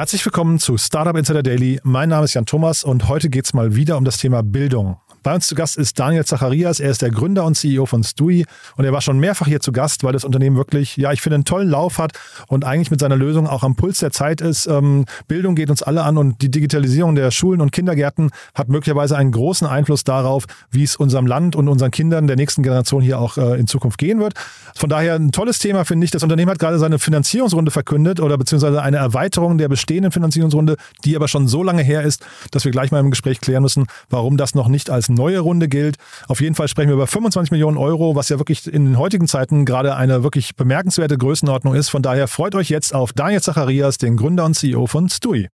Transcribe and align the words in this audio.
Herzlich 0.00 0.24
willkommen 0.24 0.58
zu 0.58 0.78
Startup 0.78 1.14
Insider 1.14 1.42
Daily. 1.42 1.78
Mein 1.82 2.08
Name 2.08 2.24
ist 2.24 2.32
Jan 2.32 2.46
Thomas 2.46 2.84
und 2.84 3.06
heute 3.10 3.28
geht 3.28 3.44
es 3.44 3.52
mal 3.52 3.76
wieder 3.76 3.98
um 3.98 4.06
das 4.06 4.16
Thema 4.16 4.42
Bildung. 4.42 4.96
Bei 5.22 5.34
uns 5.34 5.46
zu 5.46 5.54
Gast 5.54 5.76
ist 5.76 5.98
Daniel 5.98 6.24
Zacharias. 6.24 6.80
Er 6.80 6.90
ist 6.90 7.02
der 7.02 7.10
Gründer 7.10 7.44
und 7.44 7.54
CEO 7.54 7.84
von 7.84 8.02
Stui 8.02 8.46
und 8.76 8.86
er 8.86 8.92
war 8.92 9.02
schon 9.02 9.18
mehrfach 9.18 9.46
hier 9.46 9.60
zu 9.60 9.70
Gast, 9.70 10.02
weil 10.02 10.14
das 10.14 10.24
Unternehmen 10.24 10.56
wirklich, 10.56 10.96
ja, 10.96 11.12
ich 11.12 11.20
finde, 11.20 11.34
einen 11.34 11.44
tollen 11.44 11.68
Lauf 11.68 11.98
hat 11.98 12.12
und 12.46 12.64
eigentlich 12.64 12.90
mit 12.90 13.00
seiner 13.00 13.16
Lösung 13.16 13.46
auch 13.46 13.62
am 13.62 13.76
Puls 13.76 13.98
der 13.98 14.12
Zeit 14.12 14.40
ist. 14.40 14.66
Ähm, 14.66 15.04
Bildung 15.28 15.56
geht 15.56 15.68
uns 15.68 15.82
alle 15.82 16.04
an 16.04 16.16
und 16.16 16.40
die 16.40 16.50
Digitalisierung 16.50 17.16
der 17.16 17.30
Schulen 17.30 17.60
und 17.60 17.70
Kindergärten 17.70 18.30
hat 18.54 18.70
möglicherweise 18.70 19.14
einen 19.14 19.30
großen 19.30 19.66
Einfluss 19.66 20.04
darauf, 20.04 20.46
wie 20.70 20.84
es 20.84 20.96
unserem 20.96 21.26
Land 21.26 21.54
und 21.54 21.68
unseren 21.68 21.90
Kindern 21.90 22.26
der 22.26 22.36
nächsten 22.36 22.62
Generation 22.62 23.02
hier 23.02 23.20
auch 23.20 23.36
äh, 23.36 23.60
in 23.60 23.66
Zukunft 23.66 23.98
gehen 23.98 24.20
wird. 24.20 24.32
Von 24.74 24.88
daher 24.88 25.16
ein 25.16 25.32
tolles 25.32 25.58
Thema, 25.58 25.84
finde 25.84 26.06
ich. 26.06 26.10
Das 26.10 26.22
Unternehmen 26.22 26.50
hat 26.50 26.58
gerade 26.58 26.78
seine 26.78 26.98
Finanzierungsrunde 26.98 27.70
verkündet 27.70 28.20
oder 28.20 28.38
beziehungsweise 28.38 28.80
eine 28.80 28.96
Erweiterung 28.96 29.58
der 29.58 29.68
bestehenden 29.68 30.12
Finanzierungsrunde, 30.12 30.76
die 31.04 31.14
aber 31.14 31.28
schon 31.28 31.46
so 31.46 31.62
lange 31.62 31.82
her 31.82 32.04
ist, 32.04 32.24
dass 32.52 32.64
wir 32.64 32.72
gleich 32.72 32.90
mal 32.90 33.00
im 33.00 33.10
Gespräch 33.10 33.42
klären 33.42 33.62
müssen, 33.62 33.86
warum 34.08 34.38
das 34.38 34.54
noch 34.54 34.68
nicht 34.68 34.88
als 34.88 35.09
neue 35.14 35.40
Runde 35.40 35.68
gilt. 35.68 35.96
Auf 36.28 36.40
jeden 36.40 36.54
Fall 36.54 36.68
sprechen 36.68 36.88
wir 36.88 36.94
über 36.94 37.06
25 37.06 37.50
Millionen 37.50 37.76
Euro, 37.76 38.16
was 38.16 38.28
ja 38.28 38.38
wirklich 38.38 38.66
in 38.66 38.84
den 38.84 38.98
heutigen 38.98 39.28
Zeiten 39.28 39.64
gerade 39.64 39.96
eine 39.96 40.22
wirklich 40.22 40.56
bemerkenswerte 40.56 41.18
Größenordnung 41.18 41.74
ist. 41.74 41.88
Von 41.88 42.02
daher 42.02 42.28
freut 42.28 42.54
euch 42.54 42.68
jetzt 42.68 42.94
auf 42.94 43.12
Daniel 43.12 43.40
Zacharias, 43.40 43.98
den 43.98 44.16
Gründer 44.16 44.44
und 44.44 44.54
CEO 44.54 44.86
von 44.86 45.08
Stui. 45.08 45.48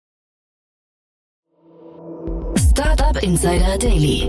Startup 2.56 3.22
Insider 3.22 3.78
Daily. 3.78 4.28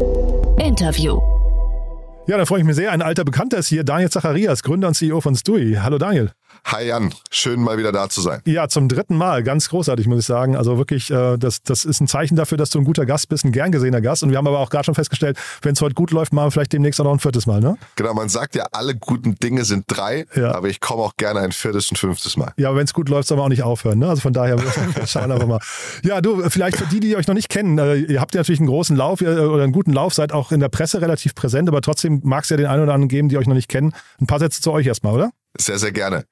Interview. 0.59 1.19
Ja, 2.25 2.37
da 2.37 2.45
freue 2.45 2.59
ich 2.59 2.65
mich 2.65 2.75
sehr. 2.75 2.91
Ein 2.91 3.01
alter 3.01 3.25
Bekannter 3.25 3.57
ist 3.57 3.67
hier, 3.67 3.83
Daniel 3.83 4.09
Zacharias, 4.09 4.63
Gründer 4.63 4.87
und 4.87 4.93
CEO 4.93 5.19
von 5.19 5.35
Stui. 5.35 5.77
Hallo 5.81 5.97
Daniel. 5.97 6.31
Hi 6.65 6.87
Jan, 6.87 7.13
schön 7.29 7.61
mal 7.61 7.77
wieder 7.77 7.91
da 7.91 8.09
zu 8.09 8.21
sein. 8.21 8.41
Ja, 8.45 8.67
zum 8.67 8.87
dritten 8.87 9.15
Mal, 9.15 9.43
ganz 9.43 9.69
großartig, 9.69 10.07
muss 10.07 10.19
ich 10.19 10.25
sagen. 10.25 10.55
Also 10.55 10.77
wirklich, 10.77 11.11
äh, 11.11 11.37
das, 11.37 11.61
das 11.61 11.85
ist 11.85 11.99
ein 11.99 12.07
Zeichen 12.07 12.35
dafür, 12.35 12.57
dass 12.57 12.69
du 12.69 12.79
ein 12.79 12.85
guter 12.85 13.05
Gast 13.05 13.29
bist, 13.29 13.45
ein 13.45 13.51
gern 13.51 13.71
gesehener 13.71 14.01
Gast. 14.01 14.23
Und 14.23 14.31
wir 14.31 14.37
haben 14.37 14.47
aber 14.47 14.59
auch 14.59 14.69
gerade 14.69 14.85
schon 14.85 14.95
festgestellt, 14.95 15.37
wenn 15.61 15.73
es 15.73 15.81
heute 15.81 15.93
gut 15.93 16.11
läuft, 16.11 16.33
machen 16.33 16.47
wir 16.47 16.51
vielleicht 16.51 16.73
demnächst 16.73 16.99
auch 17.01 17.05
noch 17.05 17.13
ein 17.13 17.19
viertes 17.19 17.45
Mal, 17.45 17.59
ne? 17.59 17.77
Genau, 17.95 18.13
man 18.13 18.29
sagt 18.29 18.55
ja, 18.55 18.65
alle 18.71 18.95
guten 18.95 19.35
Dinge 19.35 19.65
sind 19.65 19.85
drei, 19.87 20.25
ja. 20.35 20.55
aber 20.55 20.69
ich 20.69 20.79
komme 20.79 21.03
auch 21.03 21.15
gerne 21.17 21.41
ein 21.41 21.51
viertes 21.51 21.89
und 21.91 21.97
fünftes 21.97 22.37
Mal. 22.37 22.53
Ja, 22.57 22.69
aber 22.69 22.77
wenn 22.77 22.85
es 22.85 22.93
gut 22.93 23.09
läuft, 23.09 23.27
soll 23.27 23.37
man 23.37 23.45
auch 23.45 23.49
nicht 23.49 23.63
aufhören, 23.63 23.99
ne? 23.99 24.09
Also 24.09 24.21
von 24.21 24.33
daher, 24.33 24.57
schauen 25.05 25.27
wir 25.27 25.35
einfach 25.35 25.47
mal. 25.47 25.59
Ja, 26.03 26.21
du, 26.21 26.49
vielleicht 26.49 26.77
für 26.77 26.85
die, 26.85 26.99
die 26.99 27.15
euch 27.15 27.27
noch 27.27 27.35
nicht 27.35 27.49
kennen, 27.49 27.77
äh, 27.77 27.95
ihr 27.95 28.21
habt 28.21 28.33
ja 28.33 28.39
natürlich 28.39 28.59
einen 28.59 28.69
großen 28.69 28.95
Lauf 28.95 29.21
ihr, 29.21 29.51
oder 29.51 29.63
einen 29.63 29.73
guten 29.73 29.93
Lauf, 29.93 30.13
seid 30.13 30.31
auch 30.31 30.51
in 30.51 30.59
der 30.59 30.69
Presse 30.69 31.01
relativ 31.01 31.35
präsent, 31.35 31.67
aber 31.69 31.81
trotzdem 31.81 32.21
mag 32.23 32.43
es 32.45 32.49
ja 32.49 32.57
den 32.57 32.67
einen 32.67 32.83
oder 32.83 32.93
anderen 32.93 33.09
geben, 33.09 33.29
die 33.29 33.37
euch 33.37 33.47
noch 33.47 33.55
nicht 33.55 33.69
kennen. 33.69 33.93
Ein 34.19 34.27
paar 34.27 34.39
Sätze 34.39 34.61
zu 34.61 34.71
euch 34.71 34.87
erstmal, 34.87 35.13
oder? 35.13 35.31
Sehr, 35.57 35.79
sehr 35.79 35.91
gerne. 35.91 36.25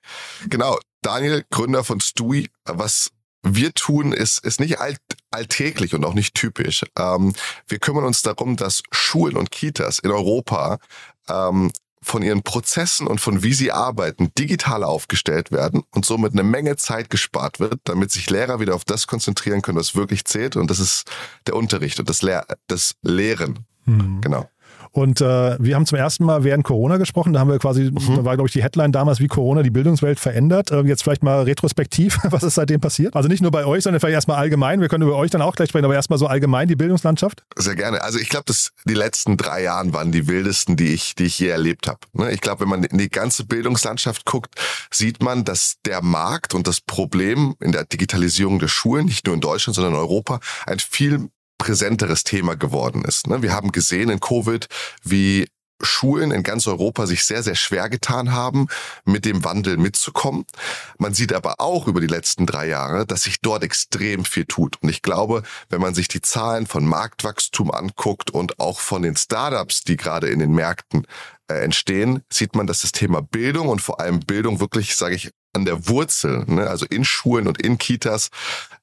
Genau, 0.50 0.80
Daniel, 1.02 1.45
Gründer 1.50 1.83
von 1.83 2.00
Stui, 2.00 2.50
was 2.66 3.11
wir 3.44 3.73
tun, 3.73 4.14
ist, 4.14 4.44
ist 4.45 4.59
nicht 4.59 4.80
alt, 4.80 5.00
alltäglich 5.31 5.95
und 5.95 6.05
auch 6.05 6.14
nicht 6.14 6.36
typisch. 6.36 6.83
Ähm, 6.97 7.33
wir 7.67 7.80
kümmern 7.80 8.03
uns 8.03 8.22
darum, 8.22 8.55
dass 8.55 8.83
Schulen 8.92 9.36
und 9.36 9.52
Kitas 9.52 9.99
in 9.99 10.11
Europa 10.11 10.77
ähm, 11.27 11.72
von 12.03 12.23
ihren 12.23 12.42
Prozessen 12.42 13.08
und 13.08 13.22
von 13.22 13.44
wie 13.44 13.53
sie 13.53 13.72
arbeiten 13.72 14.31
digital 14.38 14.83
aufgestellt 14.83 15.52
werden 15.52 15.83
und 15.92 16.05
somit 16.05 16.33
eine 16.33 16.44
Menge 16.44 16.75
Zeit 16.75 17.09
gespart 17.09 17.59
wird, 17.59 17.80
damit 17.83 18.11
sich 18.11 18.30
Lehrer 18.30 18.59
wieder 18.59 18.73
auf 18.73 18.86
das 18.86 19.05
konzentrieren 19.05 19.61
können, 19.61 19.77
was 19.77 19.95
wirklich 19.95 20.25
zählt 20.25 20.55
und 20.55 20.72
das 20.72 20.80
ist 20.80 21.03
der 21.45 21.55
Unterricht 21.55 21.99
und 21.99 22.09
das, 22.09 22.23
Lehr 22.23 22.45
das 22.67 22.95
Lehren. 23.03 23.66
Hm. 23.86 24.22
Genau. 24.22 24.49
Und 24.92 25.21
äh, 25.21 25.58
wir 25.58 25.76
haben 25.76 25.86
zum 25.86 25.98
ersten 25.98 26.26
Mal 26.26 26.43
während 26.43 26.66
Corona 26.66 26.98
gesprochen. 26.98 27.32
Da 27.32 27.39
haben 27.39 27.49
wir 27.49 27.60
quasi, 27.60 27.83
mhm. 27.83 28.16
da 28.16 28.26
war 28.26 28.36
glaube 28.36 28.48
ich 28.48 28.54
die 28.54 28.61
Headline 28.61 28.92
damals, 28.92 29.20
wie 29.21 29.27
Corona 29.27 29.64
die 29.64 29.70
Bildungswelt 29.70 30.20
verändert. 30.20 30.71
Äh, 30.71 30.82
jetzt 30.82 31.04
vielleicht 31.04 31.23
mal 31.23 31.43
retrospektiv, 31.43 32.20
was 32.30 32.43
ist 32.43 32.55
seitdem 32.55 32.82
passiert? 32.82 33.16
Also 33.16 33.30
nicht 33.30 33.42
nur 33.42 33.52
bei 33.52 33.66
euch, 33.66 33.83
sondern 33.83 34.02
vielleicht 34.02 34.16
erstmal 34.16 34.38
allgemein. 34.38 34.82
Wir 34.82 34.89
können 34.89 35.04
über 35.04 35.16
euch 35.16 35.32
dann 35.32 35.42
auch 35.42 35.55
gleich 35.55 35.70
sprechen, 35.70 35.86
aber 35.86 35.95
erstmal 35.95 36.20
so 36.20 36.27
allgemein 36.27 36.67
die 36.67 36.76
Bildungslandschaft. 36.76 37.43
Sehr 37.55 37.76
gerne. 37.76 38.04
Also 38.04 38.20
ich 38.20 38.27
glaube, 38.27 38.52
die 38.86 38.93
letzten 38.93 39.38
drei 39.38 39.64
Jahren 39.64 39.93
waren 39.93 40.11
die 40.11 40.27
wildesten, 40.27 40.76
die 40.76 40.93
ich, 40.93 41.16
die 41.16 41.23
ich 41.23 41.39
je 41.39 41.48
erlebt 41.48 41.87
habe. 41.87 41.99
Ne? 42.11 42.32
Ich 42.32 42.42
glaube, 42.42 42.61
wenn 42.61 42.70
man 42.70 42.83
in 42.83 42.98
die 42.98 43.10
ganze 43.10 43.45
Bildungslandschaft 43.45 44.26
guckt, 44.26 44.55
sieht 44.92 45.23
man, 45.23 45.45
dass 45.45 45.77
der 45.86 46.02
Markt 46.02 46.54
und 46.54 46.67
das 46.67 46.82
Problem 46.82 47.55
in 47.61 47.71
der 47.71 47.86
Digitalisierung 47.86 48.60
der 48.60 48.67
Schulen, 48.67 49.05
nicht 49.05 49.26
nur 49.26 49.36
in 49.36 49.42
Deutschland, 49.42 49.76
sondern 49.76 49.93
in 49.93 49.99
Europa, 49.99 50.39
ein 50.66 50.80
viel 50.80 51.30
präsenteres 51.61 52.23
Thema 52.23 52.55
geworden 52.55 53.05
ist. 53.05 53.27
Ne? 53.27 53.44
Wir 53.44 53.54
haben 53.54 53.72
gesehen 53.72 54.10
in 54.10 54.20
Covid, 54.20 54.67
wie 55.04 55.48
Schulen 55.83 56.32
in 56.32 56.42
ganz 56.42 56.66
Europa 56.67 57.05
sich 57.05 57.23
sehr, 57.23 57.44
sehr 57.44 57.54
schwer 57.54 57.88
getan 57.88 58.32
haben, 58.32 58.67
mit 59.05 59.26
dem 59.26 59.44
Wandel 59.44 59.77
mitzukommen. 59.77 60.45
Man 60.98 61.14
sieht 61.14 61.33
aber 61.33 61.60
auch 61.60 61.88
über 61.88 62.02
die 62.02 62.08
letzten 62.08 62.48
drei 62.48 62.67
Jahre, 62.67 63.05
dass 63.05 63.23
sich 63.23 63.42
dort 63.42 63.64
extrem 63.64 64.26
viel 64.26 64.45
tut. 64.45 64.77
Und 64.82 64.89
ich 64.89 65.04
glaube, 65.04 65.44
wenn 65.70 65.82
man 65.82 65.94
sich 65.94 66.08
die 66.08 66.22
Zahlen 66.22 66.66
von 66.66 66.83
Marktwachstum 66.83 67.72
anguckt 67.72 68.32
und 68.32 68.60
auch 68.60 68.80
von 68.80 69.04
den 69.04 69.16
Startups, 69.16 69.82
die 69.82 69.98
gerade 69.98 70.30
in 70.30 70.39
den 70.39 70.54
Märkten 70.54 71.05
äh, 71.48 71.64
entstehen, 71.64 72.23
sieht 72.32 72.55
man, 72.55 72.66
dass 72.66 72.82
das 72.82 72.92
Thema 72.92 73.22
Bildung 73.22 73.67
und 73.70 73.82
vor 73.82 73.99
allem 73.99 74.20
Bildung 74.20 74.60
wirklich, 74.60 74.95
sage 74.95 75.14
ich, 75.14 75.30
an 75.54 75.66
der 75.66 75.88
Wurzel, 75.88 76.45
ne, 76.48 76.67
also 76.67 76.86
in 76.86 77.05
Schulen 77.05 77.48
und 77.48 77.61
in 77.61 77.78
Kitas, 77.78 78.30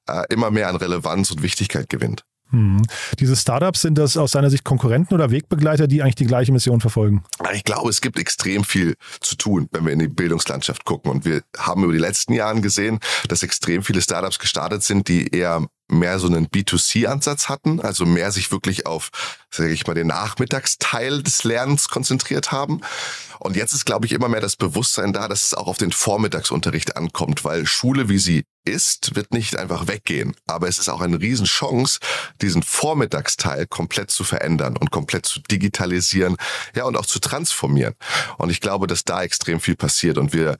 äh, 0.07 0.23
immer 0.29 0.51
mehr 0.51 0.69
an 0.69 0.75
Relevanz 0.75 1.31
und 1.31 1.41
Wichtigkeit 1.41 1.89
gewinnt. 1.89 2.23
Hm. 2.51 2.81
Diese 3.19 3.35
Startups, 3.35 3.81
sind 3.81 3.97
das 3.97 4.17
aus 4.17 4.31
deiner 4.31 4.49
Sicht 4.49 4.63
Konkurrenten 4.63 5.13
oder 5.13 5.31
Wegbegleiter, 5.31 5.87
die 5.87 6.01
eigentlich 6.01 6.15
die 6.15 6.25
gleiche 6.25 6.51
Mission 6.51 6.81
verfolgen? 6.81 7.23
Ich 7.53 7.63
glaube, 7.63 7.89
es 7.89 8.01
gibt 8.01 8.17
extrem 8.19 8.63
viel 8.63 8.95
zu 9.19 9.35
tun, 9.35 9.67
wenn 9.71 9.85
wir 9.85 9.93
in 9.93 9.99
die 9.99 10.07
Bildungslandschaft 10.07 10.85
gucken. 10.85 11.11
Und 11.11 11.25
wir 11.25 11.43
haben 11.57 11.83
über 11.83 11.93
die 11.93 11.99
letzten 11.99 12.33
Jahre 12.33 12.61
gesehen, 12.61 12.99
dass 13.27 13.43
extrem 13.43 13.83
viele 13.83 14.01
Startups 14.01 14.39
gestartet 14.39 14.83
sind, 14.83 15.07
die 15.07 15.27
eher 15.27 15.67
mehr 15.91 16.19
so 16.19 16.27
einen 16.27 16.47
B2C-Ansatz 16.47 17.49
hatten, 17.49 17.79
also 17.79 18.05
mehr 18.05 18.31
sich 18.31 18.51
wirklich 18.51 18.85
auf, 18.85 19.09
sage 19.51 19.71
ich 19.71 19.87
mal, 19.87 19.95
den 19.95 20.07
Nachmittagsteil 20.07 21.23
des 21.23 21.43
Lernens 21.43 21.89
konzentriert 21.89 22.51
haben. 22.51 22.81
Und 23.39 23.55
jetzt 23.55 23.73
ist, 23.73 23.85
glaube 23.85 24.05
ich, 24.05 24.11
immer 24.11 24.29
mehr 24.29 24.41
das 24.41 24.55
Bewusstsein 24.55 25.13
da, 25.13 25.27
dass 25.27 25.43
es 25.43 25.53
auch 25.53 25.67
auf 25.67 25.77
den 25.77 25.91
Vormittagsunterricht 25.91 26.95
ankommt, 26.95 27.43
weil 27.43 27.65
Schule, 27.65 28.09
wie 28.09 28.19
sie 28.19 28.43
ist, 28.65 29.15
wird 29.15 29.33
nicht 29.33 29.55
einfach 29.55 29.87
weggehen. 29.87 30.35
Aber 30.47 30.67
es 30.67 30.79
ist 30.79 30.89
auch 30.89 31.01
eine 31.01 31.19
Riesenchance, 31.19 31.99
diesen 32.41 32.63
Vormittagsteil 32.63 33.67
komplett 33.67 34.11
zu 34.11 34.23
verändern 34.23 34.77
und 34.77 34.91
komplett 34.91 35.25
zu 35.25 35.39
digitalisieren, 35.41 36.37
ja, 36.75 36.85
und 36.85 36.97
auch 36.97 37.05
zu 37.05 37.19
transformieren. 37.19 37.95
Und 38.37 38.49
ich 38.49 38.61
glaube, 38.61 38.87
dass 38.87 39.03
da 39.03 39.23
extrem 39.23 39.59
viel 39.59 39.75
passiert 39.75 40.17
und 40.17 40.33
wir 40.33 40.57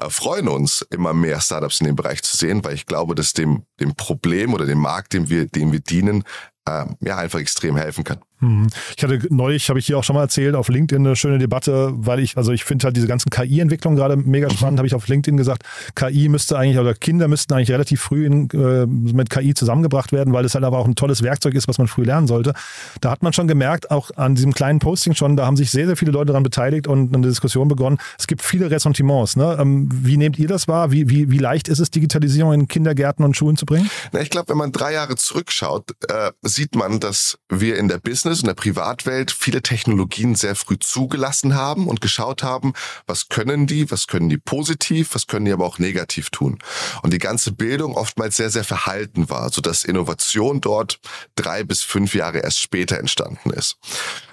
äh, 0.00 0.10
freuen 0.10 0.48
uns, 0.48 0.82
immer 0.90 1.14
mehr 1.14 1.40
Startups 1.40 1.80
in 1.80 1.86
dem 1.86 1.96
Bereich 1.96 2.22
zu 2.22 2.36
sehen, 2.36 2.64
weil 2.64 2.74
ich 2.74 2.86
glaube, 2.86 3.14
dass 3.14 3.32
dem, 3.32 3.64
dem 3.80 3.94
Problem 3.94 4.52
oder 4.52 4.66
dem 4.66 4.78
Markt, 4.78 5.12
dem 5.12 5.28
wir, 5.28 5.46
dem 5.46 5.72
wir 5.72 5.80
dienen, 5.80 6.24
äh, 6.66 6.84
ja, 7.00 7.16
einfach 7.16 7.38
extrem 7.38 7.76
helfen 7.76 8.04
kann. 8.04 8.20
Mhm. 8.40 8.66
Ich 8.96 9.02
hatte 9.02 9.20
neulich, 9.30 9.68
habe 9.68 9.78
ich 9.78 9.86
hier 9.86 9.98
auch 9.98 10.04
schon 10.04 10.14
mal 10.14 10.22
erzählt, 10.22 10.54
auf 10.54 10.68
LinkedIn 10.68 11.06
eine 11.06 11.16
schöne 11.16 11.38
Debatte, 11.38 11.90
weil 11.94 12.20
ich, 12.20 12.36
also 12.36 12.52
ich 12.52 12.64
finde 12.64 12.84
halt 12.84 12.96
diese 12.96 13.06
ganzen 13.06 13.30
KI-Entwicklungen 13.30 13.96
gerade 13.96 14.16
mega 14.16 14.50
spannend, 14.50 14.74
mhm. 14.74 14.78
habe 14.78 14.86
ich 14.86 14.94
auf 14.94 15.08
LinkedIn 15.08 15.36
gesagt, 15.36 15.62
KI 15.94 16.28
müsste 16.28 16.58
eigentlich, 16.58 16.78
oder 16.78 16.94
Kinder 16.94 17.28
müssten 17.28 17.54
eigentlich 17.54 17.70
relativ 17.70 18.00
früh 18.00 18.26
in, 18.26 18.50
äh, 18.50 18.86
mit 18.86 19.30
KI 19.30 19.54
zusammengebracht 19.54 20.12
werden, 20.12 20.32
weil 20.34 20.44
es 20.44 20.54
halt 20.54 20.64
aber 20.64 20.78
auch 20.78 20.86
ein 20.86 20.94
tolles 20.94 21.22
Werkzeug 21.22 21.54
ist, 21.54 21.68
was 21.68 21.78
man 21.78 21.88
früh 21.88 22.04
lernen 22.04 22.26
sollte. 22.26 22.52
Da 23.00 23.10
hat 23.10 23.22
man 23.22 23.32
schon 23.32 23.48
gemerkt, 23.48 23.90
auch 23.90 24.10
an 24.16 24.34
diesem 24.34 24.52
kleinen 24.52 24.78
Posting 24.78 25.14
schon, 25.14 25.36
da 25.36 25.46
haben 25.46 25.56
sich 25.56 25.70
sehr, 25.70 25.86
sehr 25.86 25.96
viele 25.96 26.12
Leute 26.12 26.26
daran 26.26 26.42
beteiligt 26.42 26.86
und 26.86 27.14
eine 27.14 27.26
Diskussion 27.26 27.68
begonnen. 27.68 27.98
Es 28.18 28.26
gibt 28.26 28.42
viele 28.42 28.70
Ressentiments. 28.70 29.36
Ne? 29.36 29.56
Ähm, 29.58 29.88
wie 29.90 30.16
nehmt 30.16 30.38
ihr 30.38 30.48
das 30.48 30.68
wahr? 30.68 30.92
Wie, 30.92 31.08
wie, 31.08 31.30
wie 31.30 31.38
leicht 31.38 31.68
ist 31.68 31.78
es, 31.78 31.90
Digitalisierung 31.90 32.52
in 32.52 32.68
Kindergärten 32.68 33.24
und 33.24 33.36
Schulen 33.36 33.56
zu 33.56 33.66
bringen? 33.66 33.90
Na, 34.12 34.20
ich 34.20 34.30
glaube, 34.30 34.48
wenn 34.50 34.58
man 34.58 34.72
drei 34.72 34.92
Jahre 34.92 35.16
zurückschaut, 35.16 35.92
äh, 36.08 36.32
sieht 36.42 36.74
man, 36.74 37.00
dass 37.00 37.38
wir 37.48 37.78
in 37.78 37.88
der 37.88 37.98
Business 37.98 38.25
und 38.26 38.46
der 38.46 38.54
Privat 38.54 38.96
Privatwelt 38.96 39.30
viele 39.30 39.62
Technologien 39.62 40.34
sehr 40.34 40.54
früh 40.54 40.78
zugelassen 40.78 41.54
haben 41.54 41.88
und 41.88 42.00
geschaut 42.00 42.42
haben, 42.42 42.72
was 43.06 43.28
können 43.28 43.66
die, 43.66 43.90
was 43.90 44.06
können 44.06 44.28
die 44.28 44.38
positiv, 44.38 45.14
was 45.14 45.26
können 45.26 45.44
die 45.44 45.52
aber 45.52 45.64
auch 45.64 45.78
negativ 45.78 46.30
tun. 46.30 46.58
Und 47.02 47.12
die 47.12 47.18
ganze 47.18 47.52
Bildung 47.52 47.96
oftmals 47.96 48.36
sehr, 48.36 48.50
sehr 48.50 48.64
verhalten 48.64 49.28
war, 49.28 49.50
sodass 49.50 49.84
Innovation 49.84 50.60
dort 50.60 51.00
drei 51.34 51.64
bis 51.64 51.82
fünf 51.82 52.14
Jahre 52.14 52.38
erst 52.38 52.60
später 52.60 52.98
entstanden 52.98 53.50
ist. 53.50 53.78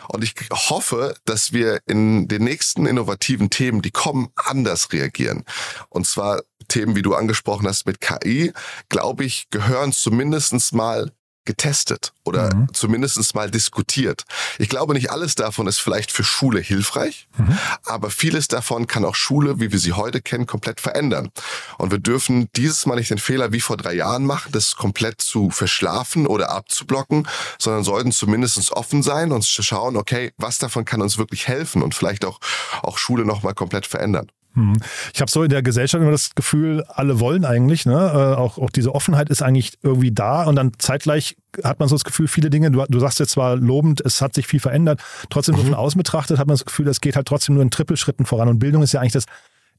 Und 0.07 0.23
ich 0.23 0.35
hoffe, 0.51 1.15
dass 1.25 1.53
wir 1.53 1.79
in 1.85 2.27
den 2.27 2.43
nächsten 2.43 2.85
innovativen 2.85 3.49
Themen, 3.49 3.81
die 3.81 3.91
kommen, 3.91 4.29
anders 4.35 4.91
reagieren. 4.91 5.45
Und 5.89 6.05
zwar 6.05 6.41
Themen, 6.67 6.95
wie 6.95 7.01
du 7.01 7.15
angesprochen 7.15 7.67
hast 7.67 7.85
mit 7.85 8.01
KI, 8.01 8.53
glaube 8.89 9.23
ich, 9.23 9.49
gehören 9.49 9.93
zumindestens 9.93 10.73
mal 10.73 11.11
getestet 11.45 12.13
oder 12.23 12.53
mhm. 12.53 12.73
zumindest 12.73 13.35
mal 13.35 13.49
diskutiert. 13.49 14.23
Ich 14.59 14.69
glaube, 14.69 14.93
nicht 14.93 15.11
alles 15.11 15.35
davon 15.35 15.67
ist 15.67 15.79
vielleicht 15.79 16.11
für 16.11 16.23
Schule 16.23 16.59
hilfreich, 16.59 17.27
mhm. 17.37 17.57
aber 17.85 18.09
vieles 18.09 18.47
davon 18.47 18.87
kann 18.87 19.05
auch 19.05 19.15
Schule, 19.15 19.59
wie 19.59 19.71
wir 19.71 19.79
sie 19.79 19.93
heute 19.93 20.21
kennen, 20.21 20.45
komplett 20.45 20.79
verändern. 20.79 21.31
Und 21.77 21.91
wir 21.91 21.99
dürfen 21.99 22.49
dieses 22.55 22.85
Mal 22.85 22.95
nicht 22.95 23.09
den 23.09 23.17
Fehler 23.17 23.51
wie 23.51 23.61
vor 23.61 23.77
drei 23.77 23.93
Jahren 23.93 24.25
machen, 24.25 24.51
das 24.51 24.75
komplett 24.75 25.21
zu 25.21 25.49
verschlafen 25.49 26.27
oder 26.27 26.49
abzublocken, 26.49 27.27
sondern 27.59 27.83
sollten 27.83 28.11
zumindest 28.11 28.71
offen 28.71 29.03
sein 29.03 29.31
und 29.31 29.45
schauen, 29.45 29.97
okay, 29.97 30.31
was 30.37 30.59
davon 30.59 30.85
kann 30.85 31.01
uns 31.01 31.17
wirklich 31.17 31.47
helfen 31.47 31.81
und 31.81 31.95
vielleicht 31.95 32.25
auch, 32.25 32.39
auch 32.81 32.97
Schule 32.97 33.25
nochmal 33.25 33.53
komplett 33.53 33.85
verändern. 33.87 34.27
Hm. 34.55 34.77
Ich 35.13 35.21
habe 35.21 35.31
so 35.31 35.43
in 35.43 35.49
der 35.49 35.63
Gesellschaft 35.63 36.01
immer 36.01 36.11
das 36.11 36.35
Gefühl, 36.35 36.83
alle 36.87 37.19
wollen 37.19 37.45
eigentlich, 37.45 37.85
ne? 37.85 37.93
Äh, 37.93 38.39
auch, 38.39 38.57
auch 38.57 38.69
diese 38.69 38.93
Offenheit 38.93 39.29
ist 39.29 39.41
eigentlich 39.41 39.73
irgendwie 39.81 40.11
da 40.11 40.43
und 40.43 40.55
dann 40.55 40.71
zeitgleich 40.77 41.37
hat 41.63 41.79
man 41.79 41.89
so 41.89 41.95
das 41.95 42.03
Gefühl, 42.03 42.27
viele 42.27 42.49
Dinge, 42.49 42.71
du, 42.71 42.83
du 42.87 42.99
sagst 42.99 43.19
jetzt 43.19 43.31
zwar 43.31 43.55
lobend, 43.55 44.01
es 44.05 44.21
hat 44.21 44.33
sich 44.35 44.47
viel 44.47 44.59
verändert, 44.59 45.01
trotzdem 45.29 45.55
mhm. 45.55 45.59
so 45.59 45.65
von 45.65 45.73
außen 45.75 45.97
betrachtet 45.97 46.37
hat 46.37 46.47
man 46.47 46.55
das 46.55 46.65
Gefühl, 46.65 46.87
es 46.87 47.01
geht 47.01 47.15
halt 47.15 47.27
trotzdem 47.27 47.55
nur 47.55 47.63
in 47.63 47.71
Trippelschritten 47.71 48.25
voran 48.25 48.47
und 48.47 48.59
Bildung 48.59 48.83
ist 48.83 48.93
ja 48.93 48.99
eigentlich 48.99 49.13
das 49.13 49.25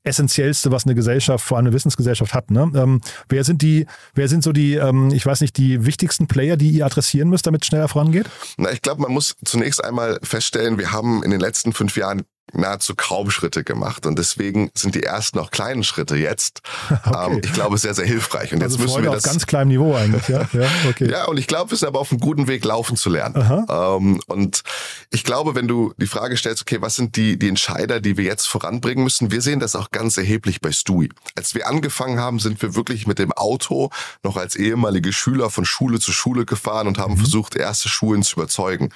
Essentiellste, 0.04 0.70
was 0.70 0.84
eine 0.84 0.94
Gesellschaft, 0.94 1.44
vor 1.44 1.56
allem 1.56 1.66
eine 1.66 1.74
Wissensgesellschaft 1.74 2.34
hat. 2.34 2.50
Ne? 2.50 2.70
Ähm, 2.74 3.00
wer 3.28 3.42
sind 3.42 3.62
die, 3.62 3.86
wer 4.14 4.28
sind 4.28 4.44
so 4.44 4.52
die, 4.52 4.74
ähm, 4.74 5.10
ich 5.12 5.24
weiß 5.24 5.40
nicht, 5.40 5.56
die 5.56 5.86
wichtigsten 5.86 6.26
Player, 6.26 6.56
die 6.56 6.70
ihr 6.70 6.84
adressieren 6.84 7.30
müsst, 7.30 7.46
damit 7.46 7.62
es 7.62 7.68
schneller 7.68 7.88
vorangeht? 7.88 8.26
Na, 8.58 8.70
ich 8.70 8.82
glaube, 8.82 9.00
man 9.00 9.12
muss 9.12 9.34
zunächst 9.44 9.82
einmal 9.82 10.18
feststellen, 10.22 10.78
wir 10.78 10.92
haben 10.92 11.22
in 11.22 11.30
den 11.30 11.40
letzten 11.40 11.72
fünf 11.72 11.96
Jahren 11.96 12.22
nahezu 12.52 12.94
kaum 12.94 13.30
Schritte 13.30 13.64
gemacht. 13.64 14.06
Und 14.06 14.18
deswegen 14.18 14.70
sind 14.74 14.94
die 14.94 15.02
ersten 15.02 15.38
auch 15.38 15.50
kleinen 15.50 15.82
Schritte 15.82 16.16
jetzt, 16.16 16.62
okay. 17.04 17.32
ähm, 17.32 17.40
ich 17.44 17.52
glaube, 17.52 17.78
sehr, 17.78 17.94
sehr 17.94 18.06
hilfreich. 18.06 18.52
Und 18.52 18.62
also 18.62 18.76
jetzt 18.76 18.84
müssen 18.84 19.02
wir 19.02 19.10
das. 19.10 19.24
Auf 19.24 19.30
ganz 19.32 19.46
kleinem 19.46 19.68
Niveau 19.68 19.94
eigentlich, 19.94 20.28
ja. 20.28 20.44
Ja, 20.54 20.68
okay. 20.88 21.10
ja 21.10 21.24
und 21.24 21.38
ich 21.38 21.46
glaube, 21.46 21.70
wir 21.70 21.78
sind 21.78 21.88
aber 21.88 22.00
auf 22.00 22.10
einem 22.10 22.20
guten 22.20 22.46
Weg, 22.46 22.64
laufen 22.64 22.96
zu 22.96 23.10
lernen. 23.10 23.66
Ähm, 23.68 24.20
und 24.26 24.62
ich 25.10 25.24
glaube, 25.24 25.54
wenn 25.54 25.66
du 25.66 25.94
die 25.96 26.06
Frage 26.06 26.36
stellst, 26.36 26.62
okay, 26.62 26.80
was 26.80 26.96
sind 26.96 27.16
die, 27.16 27.38
die 27.38 27.48
Entscheider, 27.48 28.00
die 28.00 28.16
wir 28.16 28.24
jetzt 28.24 28.46
voranbringen 28.46 29.02
müssen, 29.02 29.30
wir 29.30 29.40
sehen 29.40 29.58
das 29.58 29.74
auch 29.74 29.90
ganz 29.90 30.16
erheblich 30.16 30.60
bei 30.60 30.70
Stui. 30.70 31.08
Als 31.34 31.54
wir 31.54 31.66
angefangen 31.66 32.20
haben, 32.20 32.38
sind 32.38 32.62
wir 32.62 32.74
wirklich 32.74 33.06
mit 33.06 33.18
dem 33.18 33.32
Auto 33.32 33.90
noch 34.22 34.36
als 34.36 34.54
ehemalige 34.54 35.12
Schüler 35.12 35.50
von 35.50 35.64
Schule 35.64 35.98
zu 35.98 36.12
Schule 36.12 36.44
gefahren 36.44 36.86
und 36.86 36.98
haben 36.98 37.14
mhm. 37.14 37.18
versucht, 37.18 37.56
erste 37.56 37.88
Schulen 37.88 38.22
zu 38.22 38.36
überzeugen. 38.36 38.90